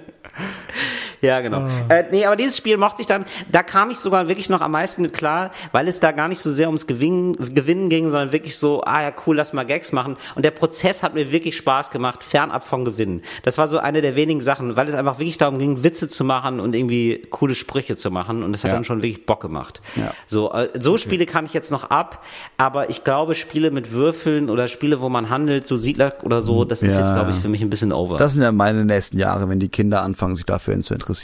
[1.21, 1.67] Ja, genau.
[1.89, 4.71] Äh, nee, aber dieses Spiel mochte ich dann, da kam ich sogar wirklich noch am
[4.71, 8.31] meisten mit klar, weil es da gar nicht so sehr ums Gewinnen, Gewinnen ging, sondern
[8.31, 10.17] wirklich so, ah ja, cool, lass mal Gags machen.
[10.35, 13.21] Und der Prozess hat mir wirklich Spaß gemacht, fernab von Gewinnen.
[13.43, 16.23] Das war so eine der wenigen Sachen, weil es einfach wirklich darum ging, Witze zu
[16.23, 18.43] machen und irgendwie coole Sprüche zu machen.
[18.43, 18.75] Und das hat Ja.
[18.75, 19.81] dann schon wirklich Bock gemacht.
[19.95, 20.11] Ja.
[20.27, 22.23] So, äh, so Spiele kann ich jetzt noch ab,
[22.57, 26.65] aber ich glaube, Spiele mit Würfeln oder Spiele, wo man handelt, so Siedler oder so,
[26.65, 27.01] das ist Ja.
[27.01, 28.17] jetzt, glaube ich, für mich ein bisschen over.
[28.17, 31.14] Das sind ja meine nächsten Jahre, wenn die Kinder anfangen, sich dafür zu interessieren.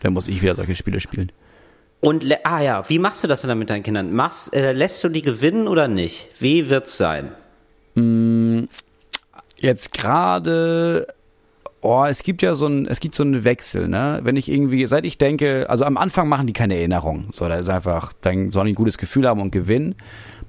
[0.00, 1.32] Dann muss ich wieder solche Spiele spielen.
[2.00, 4.12] Und ah ja, wie machst du das denn dann mit deinen Kindern?
[4.12, 6.28] Machst, äh, lässt du die gewinnen oder nicht?
[6.38, 7.32] Wie wird's sein?
[9.56, 11.08] Jetzt gerade,
[11.80, 14.20] oh, es gibt ja so ein, es gibt so einen Wechsel, ne?
[14.22, 17.26] Wenn ich irgendwie, seit ich denke, also am Anfang machen die keine Erinnerung.
[17.32, 19.96] So, da ist einfach, dann sollen die ein gutes Gefühl haben und gewinnen.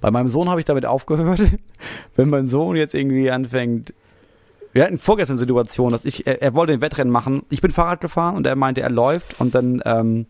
[0.01, 1.41] Bei meinem Sohn habe ich damit aufgehört.
[2.15, 3.93] Wenn mein Sohn jetzt irgendwie anfängt,
[4.74, 7.43] wir hatten vorgestern eine Situation, dass ich, er, er wollte ein Wettrennen machen.
[7.49, 10.26] Ich bin Fahrrad gefahren und er meinte, er läuft und dann, ähm,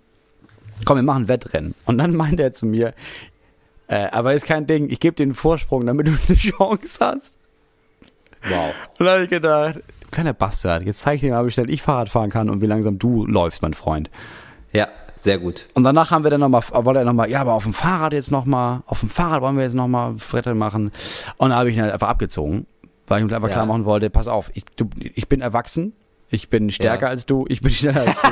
[0.85, 1.75] komm, wir machen ein Wettrennen.
[1.85, 2.93] Und dann meinte er zu mir,
[3.87, 7.39] äh, aber ist kein Ding, ich gebe dir einen Vorsprung, damit du eine Chance hast.
[8.47, 8.73] Wow.
[8.97, 11.69] Und dann habe ich gedacht, du kleiner Bastard, jetzt zeig ich dir mal, wie schnell
[11.69, 14.09] ich Fahrrad fahren kann und wie langsam du läufst, mein Freund.
[14.71, 15.67] Ja, sehr gut.
[15.73, 18.31] Und danach haben wir dann nochmal, wollte er nochmal, ja, aber auf dem Fahrrad jetzt
[18.31, 20.91] nochmal, auf dem Fahrrad wollen wir jetzt nochmal Bretter machen.
[21.37, 22.67] Und dann habe ich ihn halt einfach abgezogen,
[23.09, 23.53] weil ich ihm einfach Ja.
[23.55, 25.93] klar machen wollte, pass auf, ich, du, ich bin erwachsen,
[26.29, 27.09] ich bin stärker Ja.
[27.09, 28.29] als du, ich bin schneller als du.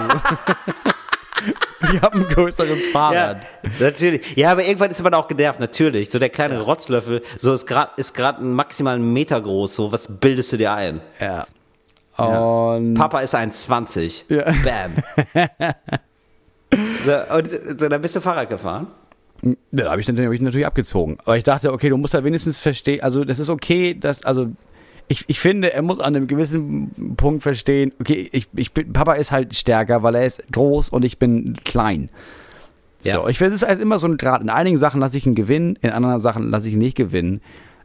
[1.93, 3.37] ich habe ein größeres Ja, Fahrrad.
[3.79, 4.35] natürlich.
[4.37, 6.09] Ja, aber irgendwann ist man auch genervt, natürlich.
[6.09, 9.75] So der kleine Rotzlöffel, so ist gerade ist gerade ein maximal einen Meter groß.
[9.75, 11.01] So, was bildest du dir ein?
[11.19, 11.45] Ja.
[12.17, 14.23] Und Papa ist 1,20.
[14.29, 14.45] Ja.
[14.63, 15.73] Bam.
[17.05, 18.87] so, und so, dann bist du Fahrrad gefahren?
[19.43, 21.17] Ja, Da habe ich, hab ich natürlich abgezogen.
[21.25, 24.47] Aber ich dachte, okay, du musst da wenigstens verstehen, also das ist okay, dass, also
[25.07, 29.13] ich, ich finde, er muss an einem gewissen Punkt verstehen, okay, ich, ich bin, Papa
[29.13, 32.09] ist halt stärker, weil er ist groß und ich bin klein.
[33.03, 33.15] Ja.
[33.15, 34.41] So, ich finde, es ist halt immer so ein Grad.
[34.41, 37.41] In einigen Sachen lasse ich ihn gewinnen, in anderen Sachen lasse ich ihn nicht gewinnen.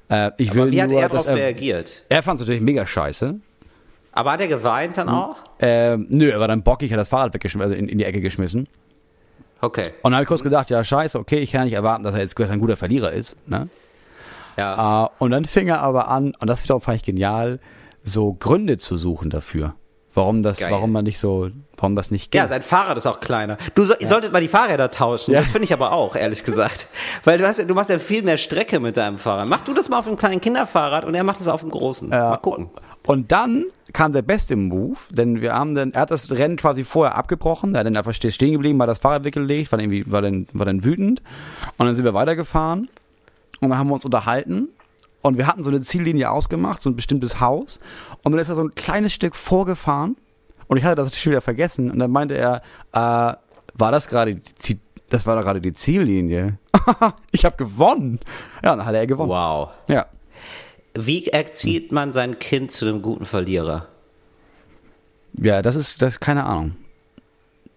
[0.08, 2.02] Äh, ich will Aber wie hat nur, er darauf er, reagiert?
[2.08, 3.36] er fand es natürlich mega scheiße.
[4.12, 5.36] Aber hat er geweint dann auch?
[5.58, 8.20] Ähm, nö, er war dann bockig, hat das Fahrrad weggeschmissen, also in, in die Ecke
[8.20, 8.68] geschmissen.
[9.60, 9.92] Okay.
[10.02, 12.20] Und dann habe ich kurz gedacht, ja, scheiße, okay, ich kann nicht erwarten, dass er
[12.20, 13.36] jetzt ein guter Verlierer ist.
[13.46, 13.68] Ne?
[14.56, 15.04] Ja.
[15.04, 17.60] Äh, und dann fing er aber an, und das wiederum fand ich genial,
[18.04, 19.74] so Gründe zu suchen dafür.
[20.14, 20.70] Warum das, Geil.
[20.70, 21.48] warum man nicht so,
[21.78, 22.38] warum das nicht geht.
[22.38, 23.56] Ja, sein Fahrrad ist auch kleiner.
[23.74, 25.32] Du so, solltet mal die Fahrräder tauschen.
[25.32, 25.40] Ja.
[25.40, 26.86] Das finde ich aber auch, ehrlich gesagt.
[27.24, 29.48] Weil du hast ja, du machst ja viel mehr Strecke mit deinem Fahrrad.
[29.48, 32.10] Mach du das mal auf einem kleinen Kinderfahrrad und er macht das auf dem großen.
[32.10, 32.68] Mal gucken.
[33.06, 36.84] Und dann kam der beste Move, denn wir haben dann, er hat das Rennen quasi
[36.84, 39.90] vorher abgebrochen, er hat dann einfach ste- stehen geblieben, hat das Fahrrad weggelegt, war dann
[39.90, 41.22] irgendwie, war dann, war dann wütend.
[41.78, 42.90] Und dann sind wir weitergefahren
[43.62, 44.68] und dann haben wir uns unterhalten
[45.22, 47.80] und wir hatten so eine Ziellinie ausgemacht, so ein bestimmtes Haus.
[48.22, 50.16] Und dann ist er so ein kleines Stück vorgefahren
[50.66, 53.36] und ich hatte das natürlich wieder vergessen und dann meinte er, äh,
[53.74, 54.78] war das gerade die
[55.12, 56.58] das war doch gerade die Ziellinie.
[57.32, 58.18] ich habe gewonnen.
[58.62, 59.28] Ja, dann hat er gewonnen.
[59.28, 59.68] Wow.
[59.88, 60.06] Ja.
[60.94, 63.88] Wie erzieht man sein Kind zu einem guten Verlierer?
[65.34, 66.76] Ja, das ist, das keine Ahnung.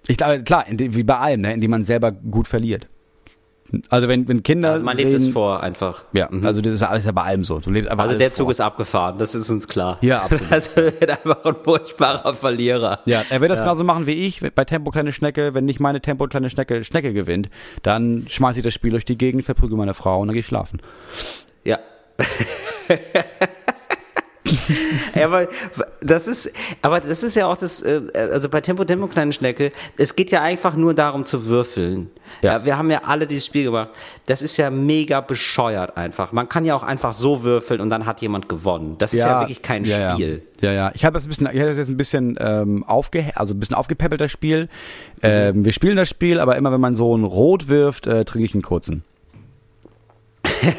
[0.08, 2.88] Ich glaube, klar, wie bei allem, ne, indem man selber gut verliert.
[3.90, 6.04] Also wenn, wenn Kinder Also man sehen, lebt es vor einfach.
[6.14, 6.46] Ja, Mhm.
[6.46, 7.60] also das ist alles ja bei allem so.
[7.60, 8.52] Du lebst einfach Also alles der Zug vor.
[8.52, 9.98] ist abgefahren, das ist uns klar.
[10.02, 10.46] Ja, absolut.
[10.52, 13.00] Also er wird einfach ein furchtbarer Verlierer.
[13.06, 15.54] Ja, er wird das genauso machen wie ich bei Tempo kleine Schnecke.
[15.54, 17.50] Wenn nicht meine Tempo kleine Schnecke Schnecke gewinnt,
[17.84, 20.46] dann schmeiße ich das Spiel durch die Gegend, verprügel meine Frau und dann gehe ich
[20.48, 20.80] schlafen.
[21.64, 21.80] Ja.
[25.16, 25.48] ja, aber
[26.02, 29.72] das ist, aber das ist ja auch das, äh, also bei Tempo Tempo kleine Schnecke,
[29.98, 32.10] es geht ja einfach nur darum zu würfeln.
[32.42, 32.54] Ja.
[32.54, 32.66] Ja.
[32.66, 33.90] wir haben ja alle dieses Spiel gemacht.
[34.26, 36.32] Das ist ja mega bescheuert einfach.
[36.32, 38.96] Man kann ja auch einfach so würfeln und dann hat jemand gewonnen.
[38.98, 40.44] Das ist ja, wirklich kein ja, Spiel.
[40.62, 40.76] Ja, ja.
[40.76, 40.92] ja.
[40.94, 43.60] Ich habe das ein bisschen, ich habe das jetzt ein bisschen ähm, aufge, also ein
[43.60, 44.70] bisschen aufgepäppelt das Spiel.
[45.22, 48.46] Ähm, wir spielen das Spiel, aber immer wenn man so ein Rot wirft, äh, trinke
[48.46, 49.04] ich einen kurzen.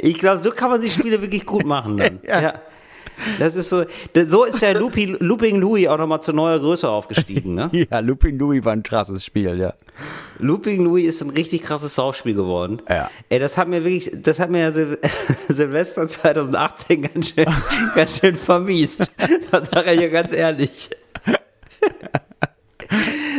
[0.00, 2.20] Ich glaube, so kann man die Spiele wirklich gut machen dann.
[2.26, 2.54] ja.
[3.38, 6.88] Das ist so, das- so ist ja Loopy, Looping Louis auch nochmal zu neuer Größe
[6.88, 7.70] aufgestiegen, ne?
[7.90, 9.74] Ja, Looping Louis war ein krasses Spiel, ja.
[10.38, 12.80] Looping Louis ist ein richtig krasses Saufspiel geworden.
[12.88, 13.10] Ja.
[13.28, 14.98] Ey, das hat mir wirklich, das hat mir ja Sil
[15.48, 17.46] Silvester 2018 ganz schön,
[17.94, 19.12] ganz schön vermiest.
[19.50, 20.90] Das sage ich ja ganz ehrlich.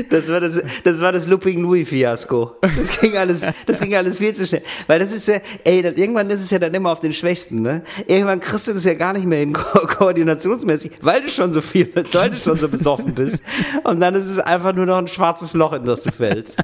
[0.09, 2.55] Das war das, das war das Looping Louis Fiasko.
[2.61, 4.63] Das ging alles, das ging alles viel zu schnell.
[4.87, 7.61] Weil das ist ja, ey, dann, irgendwann ist es ja dann immer auf den Schwächsten,
[7.61, 7.83] ne?
[8.07, 11.61] Irgendwann kriegst du das ja gar nicht mehr hin, ko koordinationsmäßig, weil du schon so
[11.61, 13.41] viel, weil du schon so besoffen bist.
[13.83, 16.59] Und dann ist es einfach nur noch ein schwarzes Loch, in das du fällst.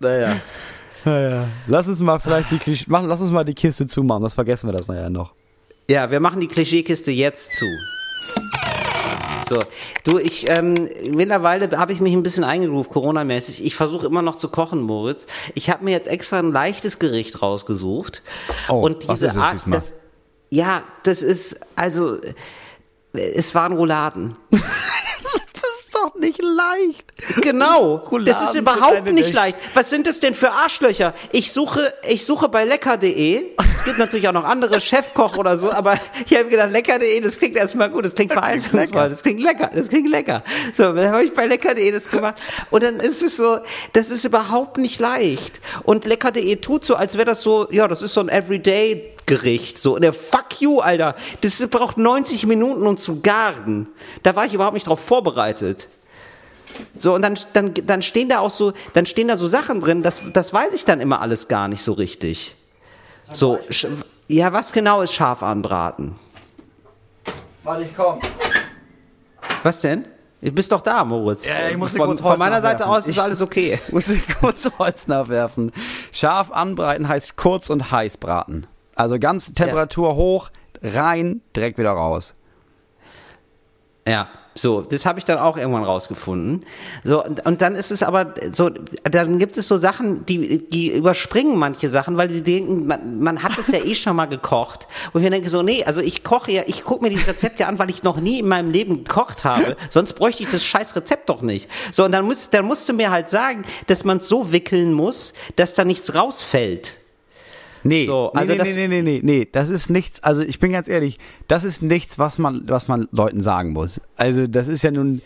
[0.00, 0.40] Naja.
[1.66, 4.68] Lass uns mal vielleicht die Klisch machen, lass uns mal die Kiste zumachen, das vergessen
[4.68, 5.32] wir das nachher noch.
[5.90, 7.66] Ja, wir machen die Klischeekiste jetzt zu.
[9.48, 9.58] So,
[10.04, 10.74] du, ich ähm,
[11.10, 13.64] mittlerweile habe ich mich ein bisschen eingegroovt, Corona-mäßig.
[13.64, 15.26] Ich versuche immer noch zu kochen, Moritz.
[15.54, 18.22] Ich habe mir jetzt extra ein leichtes Gericht rausgesucht.
[18.68, 19.78] Oh, und was diese ist es Art, diesmal?
[19.78, 19.94] das,
[20.50, 22.18] ja, das ist also,
[23.12, 24.36] es waren Rouladen.
[26.22, 27.40] Nicht leicht.
[27.40, 27.96] Genau.
[27.96, 29.58] Rouladen das ist überhaupt nicht leicht.
[29.74, 31.14] Was sind das denn für Arschlöcher?
[31.32, 33.54] Ich suche, ich suche bei lecker.de.
[33.78, 37.38] Es gibt natürlich auch noch andere Chefkoch oder so, aber ich habe gedacht, lecker.de, das
[37.38, 40.44] klingt erstmal gut, das klingt verheißungsvoll, das klingt lecker, das klingt lecker.
[40.72, 42.36] So, dann habe ich bei lecker.de das gemacht
[42.70, 43.58] und dann ist es so,
[43.92, 45.60] das ist überhaupt nicht leicht.
[45.82, 49.78] Und lecker.de tut so, als wäre das so, ja, das ist so ein Everyday Gericht,
[49.78, 53.88] so, und der Fuck you, Alter, das braucht 90 Minuten, um zu garen.
[54.22, 55.88] Da war ich überhaupt nicht drauf vorbereitet.
[56.98, 60.02] So, und dann, dann, dann stehen da auch so, dann stehen da so Sachen drin,
[60.02, 62.54] das, das weiß ich dann immer alles gar nicht so richtig.
[63.32, 63.58] So,
[64.28, 66.16] ja, was genau ist scharf anbraten?
[67.64, 68.20] Warte, ich komm.
[69.62, 70.06] Was denn?
[70.40, 71.44] Du bist doch da, Moritz.
[71.44, 73.78] Ja, ich muss von, kurz von meiner Seite aus ist Ich- alles okay.
[73.92, 75.70] Muss ich kurz Holz nachwerfen.
[76.10, 78.66] Scharf anbreiten heißt kurz und heiß braten.
[78.96, 80.50] Also ganz Temperatur hoch,
[80.82, 82.34] rein, direkt wieder raus.
[84.06, 86.64] Ja, so, das habe ich dann auch irgendwann rausgefunden.
[87.04, 88.70] So, und, und dann ist es aber so,
[89.02, 93.42] dann gibt es so Sachen, die, die überspringen manche Sachen, weil sie denken, man, man
[93.42, 94.88] hat es ja eh schon mal gekocht.
[95.12, 97.78] Und ich denke so, nee, also ich koche ja, ich gucke mir die Rezepte an,
[97.78, 99.76] weil ich noch nie in meinem Leben gekocht habe.
[99.90, 101.70] Sonst bräuchte ich das scheiß Rezept doch nicht.
[101.92, 104.92] So, und dann, muss, dann musst du mir halt sagen, dass man es so wickeln
[104.92, 107.01] muss, dass da nichts rausfällt.
[107.84, 110.58] Nee, So, nee, also nee, das- nee, nee, nee, nee, das ist nichts, also ich
[110.60, 111.18] bin ganz ehrlich,
[111.48, 114.00] das ist nichts, was man, was man Leuten sagen muss.
[114.16, 115.20] Also das ist ja nun,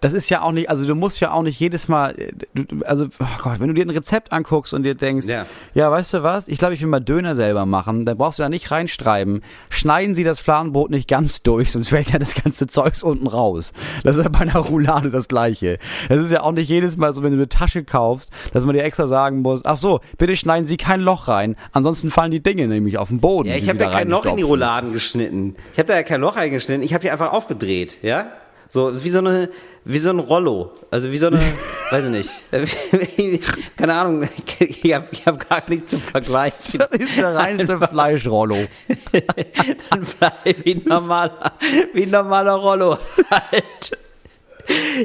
[0.00, 2.84] das ist ja auch nicht, also du musst ja auch nicht jedes Mal, äh, du-
[2.84, 5.46] also oh Gott, wenn du dir ein Rezept anguckst und dir denkst, Ja.
[5.74, 8.42] ja, weißt du was, ich glaube, ich will mal Döner selber machen, dann brauchst du
[8.42, 12.66] da nicht reinschreiben, schneiden Sie das Fladenbrot nicht ganz durch, sonst fällt ja das ganze
[12.66, 13.72] Zeugs unten raus.
[14.04, 15.78] Das ist ja bei einer Roulade das Gleiche.
[16.08, 18.74] Das ist ja auch nicht jedes Mal so, wenn du eine Tasche kaufst, dass man
[18.74, 22.42] dir extra sagen muss, ach so, bitte schneiden Sie kein Loch rein, ansonsten fallen die
[22.42, 23.48] Dinge nämlich auf den Boden.
[23.48, 24.42] Ja, ich habe ja da kein Loch in die.
[24.42, 25.56] Rouladen geschnitten.
[25.72, 26.82] Ich habe da ja kein Loch reingeschnitten.
[26.82, 28.26] Ich habe die einfach aufgedreht, ja?
[28.68, 29.48] So wie so eine,
[29.84, 30.72] wie so ein Rollo.
[30.90, 31.40] Also wie so eine,
[31.90, 33.42] weiß ich nicht.
[33.76, 34.28] Keine Ahnung.
[34.58, 36.52] Ich habe ich hab gar nichts zum Vergleich.
[36.72, 38.56] Das ist der reinste Fleischrollo.
[39.90, 41.52] Dann bleib wie ein normaler,
[41.92, 42.98] wie ein normaler Rollo
[43.30, 43.98] halt.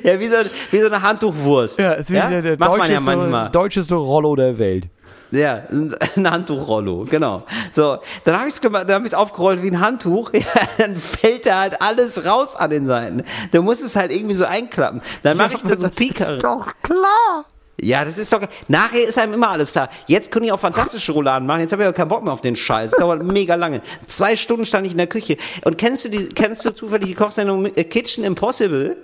[0.04, 0.36] Ja, wie so,
[0.72, 1.80] wie so eine Handtuchwurst.
[1.80, 3.50] Ja, ist wie der, der Macht man ja manchmal.
[3.50, 4.88] deutscheste Rollo der Welt.
[5.32, 5.64] Ja,
[6.16, 7.44] ein Handtuchrollo, genau.
[7.72, 10.32] So, dann habe ich es gemacht, dann habe ich es aufgerollt wie ein Handtuch.
[10.46, 13.24] Ja, dann fällt da halt alles raus an den Seiten.
[13.52, 15.02] Du musst es halt irgendwie so einklappen.
[15.24, 16.38] Dann mache ich da so einen Pieker.
[16.38, 17.46] doch klar.
[17.82, 18.42] Ja, das ist doch.
[18.68, 19.90] Nachher ist einem immer alles klar.
[20.08, 21.62] Jetzt können ich auch fantastische Rouladen machen.
[21.62, 22.92] Jetzt habe ich aber keinen Bock mehr auf den Scheiß.
[22.92, 23.82] Das dauert mega lange.
[24.08, 25.38] Zwei Stunden stand ich in der Küche.
[25.64, 28.98] Und kennst du die, kennst du zufällig die Kochsendung äh, Kitchen Impossible?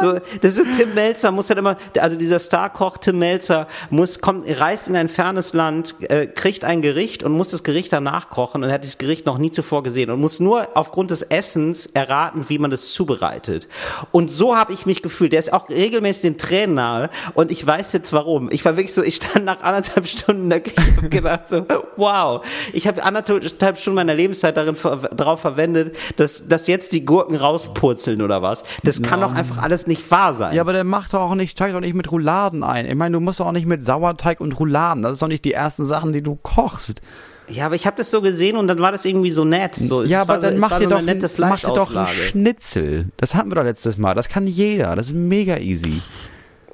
[0.00, 4.46] So, das ist Tim Melzer, muss halt immer, also dieser Starkoch Tim Melzer muss, kommt,
[4.60, 8.64] reist in ein fernes Land, äh, kriegt ein Gericht und muss das Gericht danach kochen
[8.64, 12.48] und hat dieses Gericht noch nie zuvor gesehen und muss nur aufgrund des Essens erraten,
[12.48, 13.68] wie man das zubereitet.
[14.10, 15.32] Und so habe ich mich gefühlt.
[15.32, 18.50] Der ist auch regelmäßig den Tränen nahe und ich weiß jetzt warum.
[18.50, 21.66] Ich war wirklich so, ich stand nach anderthalb Stunden in der Küche und gedacht so,
[21.96, 27.04] wow, ich habe anderthalb Stunden meiner Lebenszeit darin ver darauf verwendet, dass, dass jetzt die
[27.04, 28.64] Gurken rauspurzeln oder was.
[28.84, 30.54] Das kann doch einfach alles nicht wahr sein.
[30.54, 32.86] Ja, aber der macht doch auch nicht, steigt doch nicht mit Rouladen ein.
[32.86, 35.02] Ich meine, du musst doch auch nicht mit Sauerteig und Rouladen.
[35.02, 37.00] Das ist doch nicht die ersten Sachen, die du kochst.
[37.48, 39.74] Ja, aber ich habe das so gesehen und dann war das irgendwie so nett.
[39.74, 41.66] So, ja, aber war dann es mach war dir, so doch, nette ein- mach dir
[41.66, 42.28] doch ein Fleischauslage.
[42.28, 43.06] Schnitzel.
[43.16, 44.14] Das hatten wir doch letztes Mal.
[44.14, 44.94] Das kann jeder.
[44.96, 46.00] Das ist mega easy.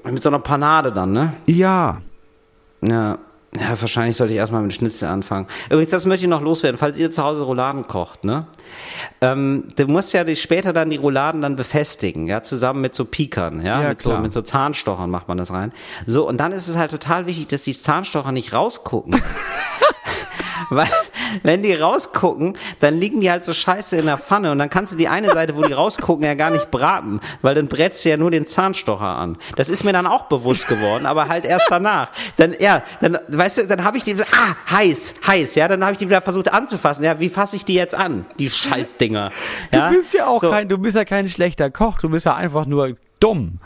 [0.04, 1.32] Mit so einer Panade dann, ne?
[1.46, 2.00] Ja.
[2.82, 3.18] Ja.
[3.56, 5.46] Ja, wahrscheinlich sollte ich erstmal mit Schnitzel anfangen.
[5.70, 8.46] Übrigens, das möchte ich noch loswerden, falls ihr zu Hause Rouladen kocht, ne?
[9.22, 13.64] Ähm, du musst ja später dann die Rouladen dann befestigen, ja, zusammen mit so Pikern,
[13.64, 15.72] ja, Ja, mit, so, mit so Zahnstochern macht man das rein.
[16.06, 19.22] So, und dann ist es halt total wichtig, dass die Zahnstocher nicht rausgucken.
[20.70, 20.88] Weil,
[21.42, 24.92] wenn die rausgucken, dann liegen die halt so scheiße in der Pfanne und dann kannst
[24.92, 28.10] du die eine Seite, wo die rausgucken, ja gar nicht braten, weil dann brätst du
[28.10, 29.38] ja nur den Zahnstocher an.
[29.56, 32.10] Das ist mir dann auch bewusst geworden, aber halt erst danach.
[32.36, 35.92] Dann, ja, dann, weißt du, dann habe ich die, ah, heiß, heiß, ja, dann habe
[35.92, 37.04] ich die wieder versucht anzufassen.
[37.04, 38.26] Ja, wie fasse ich die jetzt an?
[38.38, 39.30] Die Scheißdinger.
[39.72, 39.88] Ja?
[39.88, 40.50] Du bist ja auch So.
[40.50, 41.98] kein, du bist ja kein schlechter Koch.
[41.98, 43.58] Du bist ja einfach nur dumm.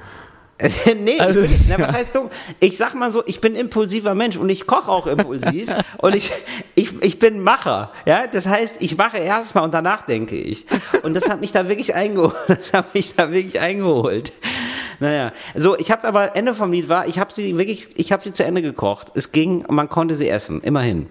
[0.96, 2.30] nee, Also, ich, na, was heißt dumm?
[2.60, 6.30] Ich sag mal so, ich bin impulsiver Mensch und ich koche auch impulsiv und ich,
[6.74, 7.92] ich, ich bin Macher.
[8.06, 10.66] Ja, das heißt, ich mache erstmal und danach denke ich.
[11.02, 12.34] Und das hat mich da wirklich eingeholt.
[12.48, 14.32] Das hat mich da wirklich eingeholt.
[15.00, 18.22] Naja, so ich habe aber Ende vom Lied war, ich habe sie wirklich, ich habe
[18.22, 19.08] sie zu Ende gekocht.
[19.14, 21.08] Es ging, man konnte sie essen, immerhin.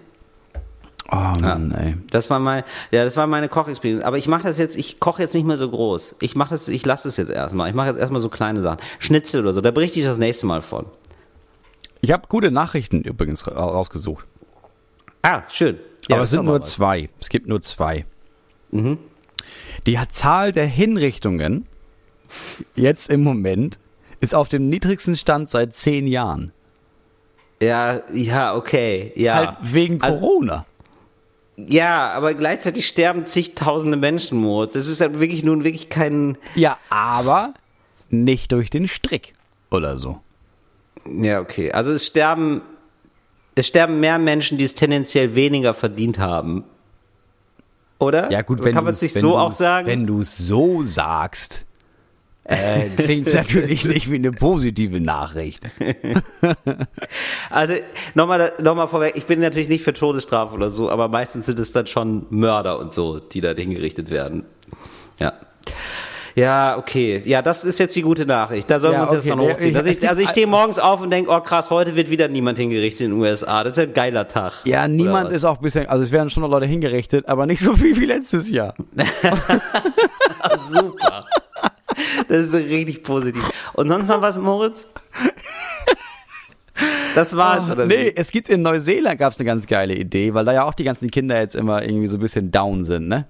[1.14, 1.98] Oh Mann, ey.
[2.10, 4.02] Das war mein, ja, das war meine Kochexperience.
[4.04, 6.16] Aber ich mache das jetzt, ich koche jetzt nicht mehr so groß.
[6.22, 7.68] Ich mache das, ich lasse es jetzt erstmal.
[7.70, 8.80] Ich mache jetzt erstmal so kleine Sachen.
[9.00, 9.60] Schnitzel oder so.
[9.60, 10.86] Da berichte ich das nächste Mal von.
[12.00, 14.26] Ich habe gute Nachrichten übrigens ra- rausgesucht.
[15.22, 15.78] Ah, schön.
[16.08, 16.72] Ja, Aber es sind nur was.
[16.72, 17.10] zwei.
[17.20, 18.06] Es gibt nur zwei.
[19.86, 21.68] Die Zahl der Hinrichtungen
[22.76, 23.80] jetzt im Moment
[24.22, 26.54] ist auf dem niedrigsten Stand seit zehn Jahren.
[27.62, 29.12] Ja, ja, okay.
[29.16, 29.36] Ja.
[29.36, 30.66] Halt wegen Also- Corona.
[31.68, 34.76] Ja, aber gleichzeitig sterben zigtausende Menschen, Moritz.
[34.76, 36.38] Es ist halt wirklich nun wirklich kein.
[36.56, 37.54] Ja, aber
[38.10, 39.34] nicht durch den Strick
[39.70, 40.20] oder so.
[41.06, 41.72] Ja, okay.
[41.72, 42.62] Also es sterben.
[43.54, 46.64] Es sterben mehr Menschen, die es tendenziell weniger verdient haben.
[48.00, 48.32] Oder?
[48.32, 49.88] Ja, gut, wenn Kann man sich so auch sagen?
[49.88, 51.66] Wenn du es so sagst,
[52.52, 55.64] äh, klingt natürlich nicht wie eine positive Nachricht.
[57.50, 57.76] Also
[58.14, 61.60] nochmal noch mal vorweg, ich bin natürlich nicht für Todesstrafe oder so, aber meistens sind
[61.60, 64.46] es dann schon Mörder und so, die da hingerichtet werden.
[65.20, 65.34] Ja.
[66.36, 67.22] Ja, okay.
[67.26, 68.70] Ja, das ist jetzt die gute Nachricht.
[68.70, 69.36] Da sollen Ja, wir uns jetzt okay.
[69.36, 69.76] noch Ja, hochziehen.
[69.76, 72.58] Also ich, also ich stehe morgens auf und denke, oh krass, heute wird wieder niemand
[72.58, 73.64] hingerichtet in den USA.
[73.64, 74.54] Das ist ein geiler Tag.
[74.66, 77.76] Ja, niemand ist auch bisher, also es werden schon noch Leute hingerichtet, aber nicht so
[77.76, 78.76] viel wie letztes Jahr.
[80.72, 81.26] Super.
[82.28, 83.50] Das ist richtig positiv.
[83.74, 84.86] Und sonst noch was, Moritz?
[87.14, 88.16] Das war's, oder Oh, nee, wie?
[88.16, 90.86] es gibt in Neuseeland gab es eine ganz geile Idee, weil da ja auch die
[90.86, 93.28] ganzen Kinder jetzt immer irgendwie so ein bisschen down sind, ne?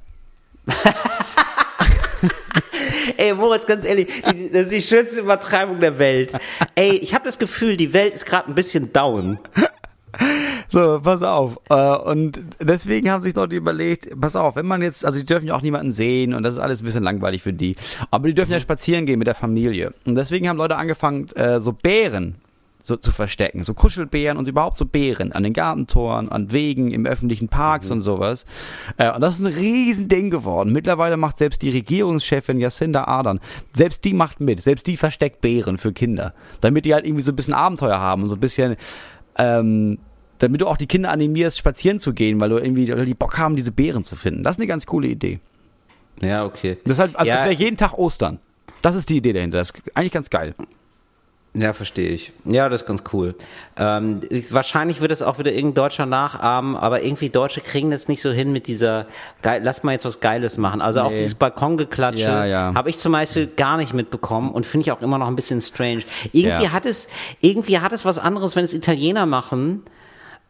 [3.18, 4.08] Ey, Moritz, ganz ehrlich,
[4.54, 6.34] das ist die schönste Übertreibung der Welt.
[6.76, 9.40] Ey, ich habe das Gefühl, die Welt ist gerade ein bisschen down.
[10.70, 11.60] So, pass auf.
[11.70, 15.48] Äh, Und deswegen haben sich Leute überlegt, pass auf, wenn man jetzt, also die dürfen
[15.48, 17.76] ja auch niemanden sehen und das ist alles ein bisschen langweilig für die.
[18.10, 19.94] Aber die dürfen ja spazieren gehen mit der Familie.
[20.06, 22.36] Und deswegen haben Leute angefangen, äh, so Bären
[22.84, 23.64] so zu verstecken.
[23.64, 28.02] So Kuschelbären und überhaupt so Bären an den Gartentoren, an Wegen, im öffentlichen Parks und
[28.02, 28.46] sowas.
[28.98, 30.72] Äh, Und das ist ein Riesending geworden.
[30.74, 33.40] Mittlerweile macht selbst die Regierungschefin Jacinda Ardern,
[33.76, 36.34] selbst die macht mit, selbst die versteckt Bären für Kinder.
[36.62, 38.76] Damit die halt irgendwie so ein bisschen Abenteuer haben und so ein bisschen,
[39.38, 39.98] ähm,
[40.40, 43.56] damit du auch die Kinder animierst, spazieren zu gehen, weil du irgendwie die Bock haben,
[43.56, 44.44] diese Bären zu finden.
[44.44, 45.40] Das ist eine ganz coole Idee.
[46.22, 46.78] Ja, okay.
[46.86, 48.40] Deshalb, also ja, das wäre jeden Tag Ostern.
[48.82, 49.58] Das ist die Idee dahinter.
[49.58, 50.56] Das ist eigentlich ganz geil.
[51.54, 52.32] Ja, verstehe ich.
[52.46, 53.36] Ja, das ist ganz cool.
[53.76, 58.08] Ähm, ich, wahrscheinlich wird es auch wieder irgendein Deutscher nachahmen, aber irgendwie Deutsche kriegen das
[58.08, 59.06] nicht so hin mit dieser,
[59.42, 60.80] geil, lass mal jetzt was Geiles machen.
[60.82, 61.18] Also auch Nee.
[61.18, 62.74] dieses Balkongeklatsche Ja, ja.
[62.74, 65.62] habe ich zum Beispiel gar nicht mitbekommen und finde ich auch immer noch ein bisschen
[65.62, 66.04] strange.
[66.32, 66.72] Irgendwie Ja.
[66.72, 67.10] hat es,
[67.42, 69.84] irgendwie hat es was anderes, wenn es Italiener machen.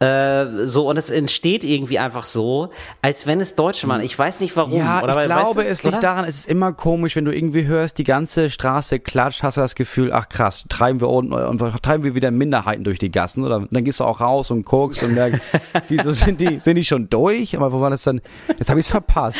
[0.02, 2.70] Äh, so und es entsteht irgendwie einfach so,
[3.02, 4.02] als wenn es Deutsche machen.
[4.02, 4.72] Ich weiß nicht warum.
[4.76, 6.02] Ja, Oder ich weil- glaube, weißt es liegt oder?
[6.08, 9.60] daran, es ist immer komisch, wenn du irgendwie hörst, die ganze Straße klatscht, hast du
[9.60, 13.44] das Gefühl, ach krass, treiben wir unten und treiben wir wieder Minderheiten durch die Gassen
[13.44, 15.40] oder dann gehst du auch raus und guckst und merkst,
[15.88, 17.56] wieso sind die, sind die schon durch?
[17.56, 18.20] Aber wo war das dann?
[18.58, 19.38] Jetzt habe ich es verpasst.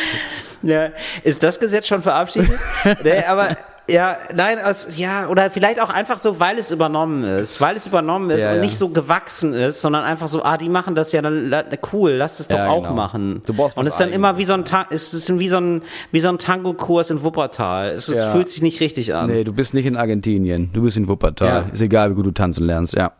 [0.62, 0.90] Ja,
[1.24, 2.50] ist das Gesetz schon verabschiedet?
[3.02, 3.48] nee, aber
[3.88, 7.86] ja, nein, also, ja, oder vielleicht auch einfach so, weil es übernommen ist, weil es
[7.86, 8.62] übernommen ist Ja, und ja.
[8.62, 11.52] nicht so gewachsen ist, sondern einfach so, ah, die machen das ja dann
[11.92, 12.94] cool, lass es doch Ja, auch genau.
[12.94, 13.42] machen.
[13.44, 15.58] Du brauchst und es ist dann immer wie so ein Ta es ist wie so
[15.58, 17.90] ein wie so ein Tango-Kurs in Wuppertal.
[17.90, 19.28] Es ist, fühlt sich nicht richtig an.
[19.30, 21.66] Nee, du bist nicht in Argentinien, du bist in Wuppertal.
[21.72, 23.12] Ist egal, wie gut du tanzen lernst, ja,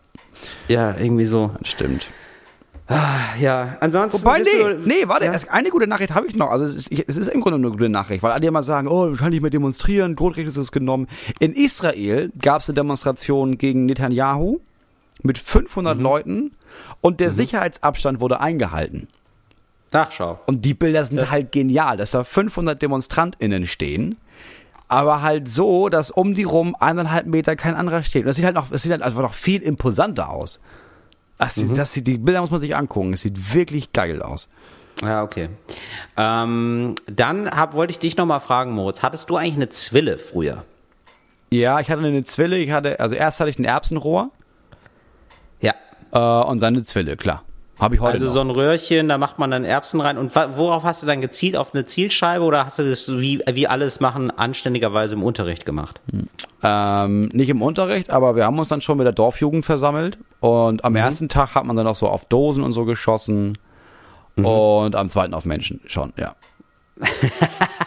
[0.69, 1.51] Ja, irgendwie so.
[1.63, 2.09] stimmt.
[3.41, 4.21] Ja, ansonsten.
[4.23, 5.33] Wobei, nee, nee, warte, Ja.
[5.51, 6.51] eine gute Nachricht habe ich noch.
[6.51, 9.07] Also es ist, es ist im Grunde eine gute Nachricht, weil alle immer sagen, oh,
[9.07, 11.07] du kannst nicht mehr demonstrieren, Grundrecht ist es genommen.
[11.39, 14.59] In Israel gab es eine Demonstration gegen Netanyahu
[15.23, 16.03] mit 500 Mhm.
[16.03, 16.51] Leuten
[17.01, 19.09] und der Sicherheitsabstand wurde eingehalten.
[19.93, 20.41] Nachschau.
[20.47, 24.17] Und die Bilder sind halt genial, dass da 500 DemonstrantInnen stehen,
[24.89, 28.23] aber halt so, dass um die rum eineinhalb Meter kein anderer steht.
[28.23, 30.61] Und das sieht halt noch, das sieht halt einfach noch viel imposanter aus.
[31.45, 33.13] Das, sieht- das sieht, die Bilder muss man sich angucken.
[33.13, 34.49] Es sieht wirklich geil aus.
[35.03, 35.49] Ja, okay.
[36.17, 40.19] Ähm, dann hab, wollte ich dich noch mal fragen, Moritz, hattest du eigentlich eine Zwille
[40.19, 40.65] früher?
[41.51, 44.31] Ja, ich hatte eine Zwille, ich hatte, also erst hatte ich ein Erbsenrohr
[45.61, 45.75] Ja.
[46.13, 47.43] äh, und dann eine Zwille, klar.
[47.79, 48.33] Habe ich heute Also noch.
[48.35, 50.19] so ein Röhrchen, da macht man dann Erbsen rein.
[50.19, 51.57] Und worauf hast du dann gezielt?
[51.57, 56.01] Auf eine Zielscheibe oder hast du das, wie, wie alles machen, anständigerweise im Unterricht gemacht?
[56.63, 60.85] Ähm, nicht im Unterricht, aber wir haben uns dann schon mit der Dorfjugend versammelt und
[60.85, 63.59] am ersten Tag hat man dann auch so auf Dosen und so geschossen
[64.37, 66.37] und am zweiten auf Menschen schon, ja.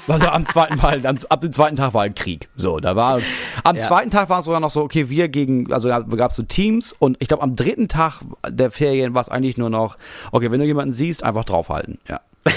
[0.08, 2.48] Also am zweiten Mal, dann, ab dem zweiten Tag war halt Krieg.
[2.56, 3.22] So, da war,
[3.64, 3.82] am Ja.
[3.82, 6.44] zweiten Tag war es sogar noch so, okay, wir gegen, also da gab es so
[6.44, 9.98] Teams und ich glaube am dritten Tag der Ferien war es eigentlich nur noch,
[10.32, 12.22] okay, wenn du jemanden siehst, einfach draufhalten, ja.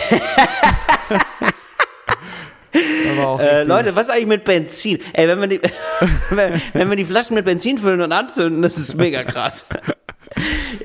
[3.41, 4.99] Äh, Leute, was eigentlich mit Benzin?
[5.15, 5.61] Ey, wenn wir die,
[6.31, 9.67] wenn, wenn wir die Flaschen mit Benzin füllen und anzünden, das ist mega krass.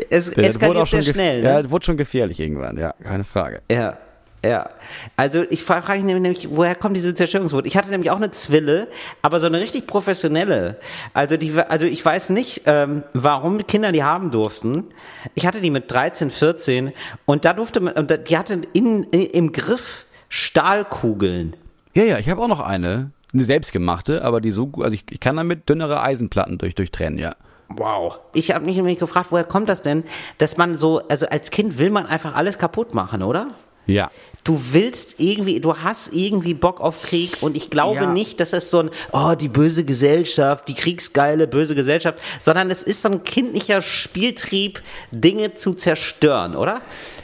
[0.09, 1.43] Es Ja, eskaliert auch schon sehr schnell.
[1.43, 1.64] Ja, Ne?
[1.64, 3.61] das wurde schon gefährlich irgendwann, ja, keine Frage.
[3.70, 3.97] Ja,
[4.43, 4.69] ja.
[5.15, 7.65] Also ich frage mich nämlich, woher kommt diese Zerstörungswut?
[7.65, 8.87] Ich hatte nämlich auch eine Zwille,
[9.21, 10.77] aber so eine richtig professionelle.
[11.13, 14.85] Also die, also ich weiß nicht, ähm, warum Kinder die haben durften.
[15.33, 16.91] Ich hatte die mit 13, 14
[17.25, 21.55] und da durfte man, und die hatten in, in, im Griff Stahlkugeln.
[21.93, 25.05] Ja, ja, ich habe auch noch eine, eine selbstgemachte, aber die so gut, also ich,
[25.09, 27.35] ich kann damit dünnere Eisenplatten durch, durchtrennen, ja.
[27.69, 28.19] Wow.
[28.33, 30.03] Ich habe mich nämlich gefragt, woher kommt das denn,
[30.37, 33.51] dass man so, also als Kind will man einfach alles kaputt machen, oder?
[33.85, 34.11] Ja.
[34.43, 38.05] Du willst irgendwie, du hast irgendwie Bock auf Krieg und ich glaube Ja.
[38.11, 42.83] nicht, dass es so ein, oh, die böse Gesellschaft, die kriegsgeile böse Gesellschaft, sondern es
[42.83, 44.81] ist so ein kindlicher Spieltrieb,
[45.11, 46.81] Dinge zu zerstören, oder?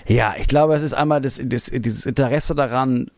[0.07, 3.11] Ja, ich glaube, es ist einmal das, das, dieses Interesse daran,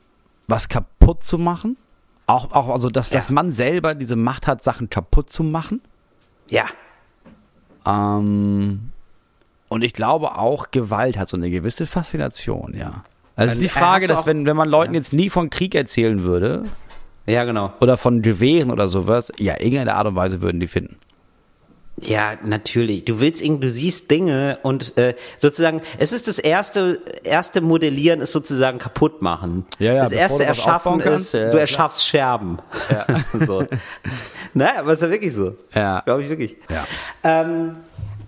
[0.47, 1.77] was kaputt zu machen.
[2.25, 3.17] Auch, auch also, dass, Ja.
[3.17, 5.79] dass man selber diese Macht hat, Sachen kaputt zu machen.
[6.49, 6.65] Ja.
[7.85, 8.91] Ähm,
[9.69, 13.03] und ich glaube auch, Gewalt hat so eine gewisse Faszination, ja.
[13.35, 16.23] Also es ist die Frage, dass wenn, wenn man Leuten jetzt nie von Krieg erzählen
[16.23, 16.63] würde
[17.25, 17.73] Ja, genau.
[17.79, 20.97] oder von Gewehren oder sowas, ja, irgendeine Art und Weise würden die finden.
[21.99, 23.05] Ja, natürlich.
[23.05, 28.21] Du willst irgendwie, du siehst Dinge und äh, sozusagen, es ist das erste, erste Modellieren
[28.21, 29.65] ist sozusagen kaputt machen.
[29.77, 31.61] Ja, ja, das erste Erschaffen kannst, ist, ja, du klar.
[31.61, 32.57] erschaffst Scherben.
[32.89, 33.05] Ja.
[33.45, 33.65] so.
[34.53, 35.55] Na, aber ist ja wirklich so.
[35.75, 36.01] Ja.
[36.01, 36.57] Glaube ich wirklich.
[36.69, 36.85] Ja.
[37.23, 37.75] Ähm,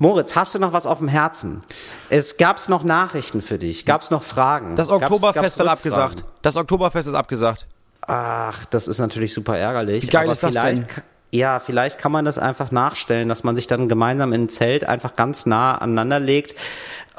[0.04, 1.64] Moritz, hast du noch was auf dem Herzen?
[2.10, 4.76] Es gab's noch Nachrichten für dich, gab's noch Fragen.
[4.76, 6.26] Das Oktoberfest wird abgesagt.
[6.41, 7.68] Das Oktoberfest ist abgesagt.
[8.06, 10.04] Ach, das ist natürlich super ärgerlich.
[10.04, 11.04] Wie geil aber ist das vielleicht, denn?
[11.32, 14.84] ja, vielleicht kann man das einfach nachstellen, dass man sich dann gemeinsam in ein Zelt
[14.84, 16.60] einfach ganz nah aneinander legt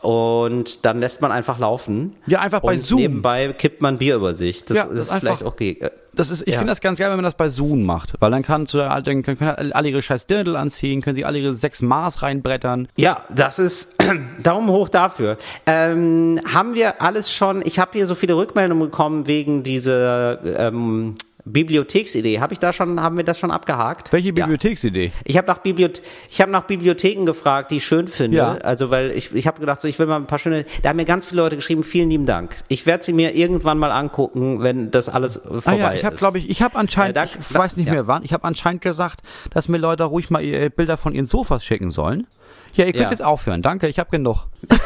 [0.02, 2.14] und dann lässt man einfach laufen.
[2.26, 3.00] Ja, einfach bei und Zoom.
[3.00, 4.62] Nebenbei kippt man Bier über sich.
[4.66, 5.90] Das, Ja, das ist vielleicht okay.
[6.16, 6.58] Das ist, ich Ja.
[6.58, 9.06] finde das ganz geil, wenn man das bei Zoom macht, weil dann kannst du halt,
[9.06, 12.88] dann können können alle ihre scheiß Dirndl anziehen, können sie alle ihre sechs Maß reinbrettern.
[12.96, 13.94] Ja, das ist
[14.42, 15.36] Daumen hoch dafür.
[15.66, 20.38] Ähm, haben wir alles schon, ich habe hier so viele Rückmeldungen bekommen wegen dieser
[20.68, 21.14] ähm,
[21.46, 22.40] Bibliotheksidee.
[22.40, 24.12] Habe ich da schon, haben wir das schon abgehakt?
[24.12, 24.34] Welche Ja.
[24.34, 25.12] Bibliotheksidee?
[25.24, 28.36] Ich habe nach, Bibliothe ich hab nach Bibliotheken gefragt, die ich schön finde.
[28.38, 28.52] Ja.
[28.62, 30.64] Also weil ich, ich habe gedacht, so, ich will mal ein paar schöne.
[30.82, 32.56] Da haben mir ganz viele Leute geschrieben, vielen lieben Dank.
[32.68, 36.14] Ich werde sie mir irgendwann mal angucken, wenn das alles vorbei Ah ja, ich habe
[36.14, 36.20] ist.
[36.20, 37.92] glaube ich, ich habe anscheinend, Ja, danke- ich weiß nicht ja.
[37.92, 39.20] mehr wann, ich habe anscheinend gesagt,
[39.52, 42.26] dass mir Leute ruhig mal Bilder von ihren Sofas schicken sollen.
[42.74, 43.10] Ja, ihr könnt Ja.
[43.10, 43.62] jetzt aufhören.
[43.62, 44.46] Danke, ich habe genug.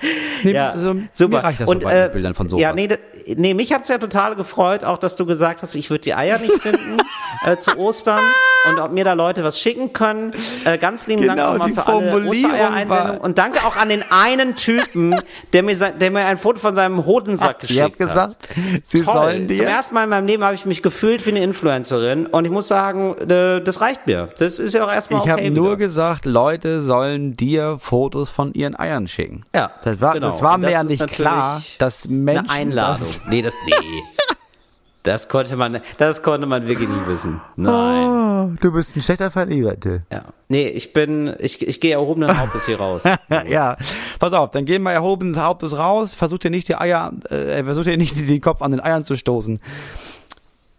[0.42, 1.42] nee, Ja, also, super.
[1.44, 2.62] Reicht das und, so bei äh, den Bildern von Sofas.
[2.62, 2.88] Ja, nee,
[3.36, 6.38] nee mich hat's ja total gefreut, auch dass du gesagt hast, ich würde die Eier
[6.38, 6.98] nicht finden
[7.46, 8.20] äh, zu Ostern
[8.70, 10.32] und ob mir da Leute was schicken können.
[10.64, 14.04] Äh, ganz lieben Dank Genau, nochmal die für alle Ostereier-Einsendungen und danke auch an den
[14.10, 15.14] einen Typen,
[15.52, 18.36] der mir, der mir ein Foto von seinem Hodensack geschickt Ihr habt gesagt,
[18.82, 19.12] sie Toll.
[19.12, 19.66] sollen Zum dir.
[19.66, 22.68] ersten Mal in meinem Leben habe ich mich gefühlt wie eine Influencerin und ich muss
[22.68, 24.28] sagen, äh, das reicht mir.
[24.38, 25.44] Das ist ja auch erstmal Ich okay.
[25.44, 25.76] habe nur wieder.
[25.78, 29.44] gesagt, Leute sollen dir Fotos von ihren Eiern schicken.
[29.54, 30.30] Ja, Das war, genau.
[30.30, 32.98] das war mir das ja nicht klar, dass Menschen eine Einladung.
[32.98, 34.02] Das, Nee, das nee.
[35.02, 37.40] Das konnte man, das konnte man wirklich nie wissen.
[37.56, 38.06] Nein.
[38.06, 40.02] oh, du bist ein schlechter Verlierer, Till.
[40.12, 40.24] Ja.
[40.48, 43.04] Nee, ich bin, ich, ich gehe erhobenen Hauptes hier raus.
[43.48, 43.78] ja,
[44.18, 47.86] pass auf, dann gehen wir erhobenen Hauptes raus, versucht ihr nicht die Eier, äh, versucht
[47.86, 49.60] ihr nicht den Kopf an den Eiern zu stoßen.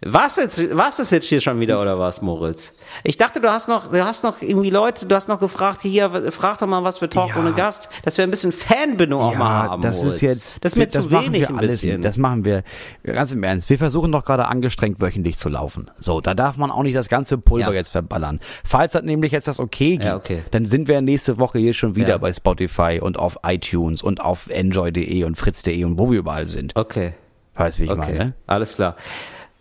[0.03, 2.73] Was jetzt, was ist jetzt hier schon wieder oder was, Moritz?
[3.03, 6.09] Ich dachte, du hast noch, du hast noch irgendwie Leute, du hast noch gefragt, hier,
[6.31, 7.37] frag doch mal was für Talk Ja.
[7.37, 9.83] ohne Gast, dass wir ein bisschen Fanbindung auch mal haben.
[9.83, 10.15] das Moritz.
[10.15, 12.01] ist jetzt, das ist mir das zu wenig ein alles, bisschen.
[12.01, 12.63] Das machen wir,
[13.03, 15.91] ganz im Ernst, wir versuchen doch gerade angestrengt wöchentlich zu laufen.
[15.99, 17.73] So, da darf man auch nicht das ganze Pulver Ja.
[17.73, 18.39] jetzt verballern.
[18.65, 20.41] Falls das nämlich jetzt das okay gibt, okay.
[20.49, 24.47] dann sind wir nächste Woche hier schon wieder bei Spotify und auf iTunes und auf
[24.49, 26.75] enjoy.de und fritz.de und wo wir überall sind.
[26.75, 27.13] okay.
[27.53, 28.33] Weißt wie ich Okay, meine?
[28.47, 28.95] alles klar.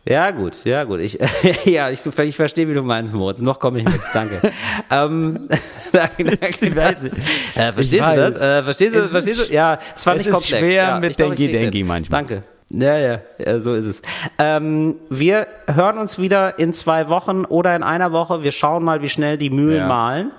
[0.07, 1.01] Ja, gut, ja, gut.
[1.01, 1.19] Ich,
[1.65, 3.41] ja, ich, ich verstehe, wie du meinst, Moritz.
[3.41, 4.01] Noch komme ich mit.
[4.15, 4.41] Danke.
[4.91, 5.49] ähm,
[5.93, 6.67] danke, danke.
[6.67, 7.05] Ich weiß.
[7.05, 8.41] Äh, verstehst du das?
[8.41, 9.53] Äh, verstehst du, Es ist verstehst du?
[9.53, 10.59] Ja, es war es nicht ist komplex.
[10.59, 11.87] schwer ja, mit ich glaube, ich Denki krieg's Denki hin.
[11.87, 12.21] manchmal.
[12.23, 12.43] Danke.
[12.73, 14.03] Ja, ja, ja, so ist es.
[14.39, 18.45] Ähm, wir hören uns wieder in zwei Wochen oder in einer Woche.
[18.45, 19.87] Wir schauen mal, wie schnell die Mühlen Ja.
[19.89, 20.31] malen.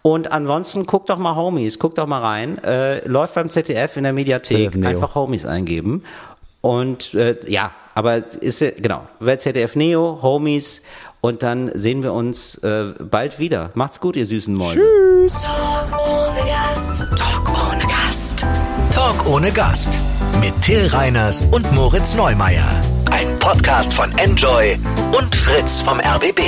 [0.00, 2.56] Und ansonsten guckt doch mal Homies, guckt doch mal rein.
[2.64, 4.70] Äh, läuft beim ZDF in der Mediathek.
[4.70, 4.88] ZDF Neo.
[4.88, 6.04] Einfach Homies eingeben.
[6.62, 10.82] Und äh, ja, aber ist ja- genau, bei ZDF Neo, Homies.
[11.20, 13.70] Und dann sehen wir uns äh, bald wieder.
[13.74, 14.80] Macht's gut, ihr süßen Mäuse.
[15.30, 17.08] Talk ohne Gast.
[17.16, 18.46] Talk ohne Gast.
[18.92, 19.98] Talk ohne Gast.
[20.40, 22.68] Mit Till Reiners und Moritz Neumeier.
[23.10, 24.76] Ein Podcast von Enjoy
[25.16, 26.40] und Fritz vom RBB.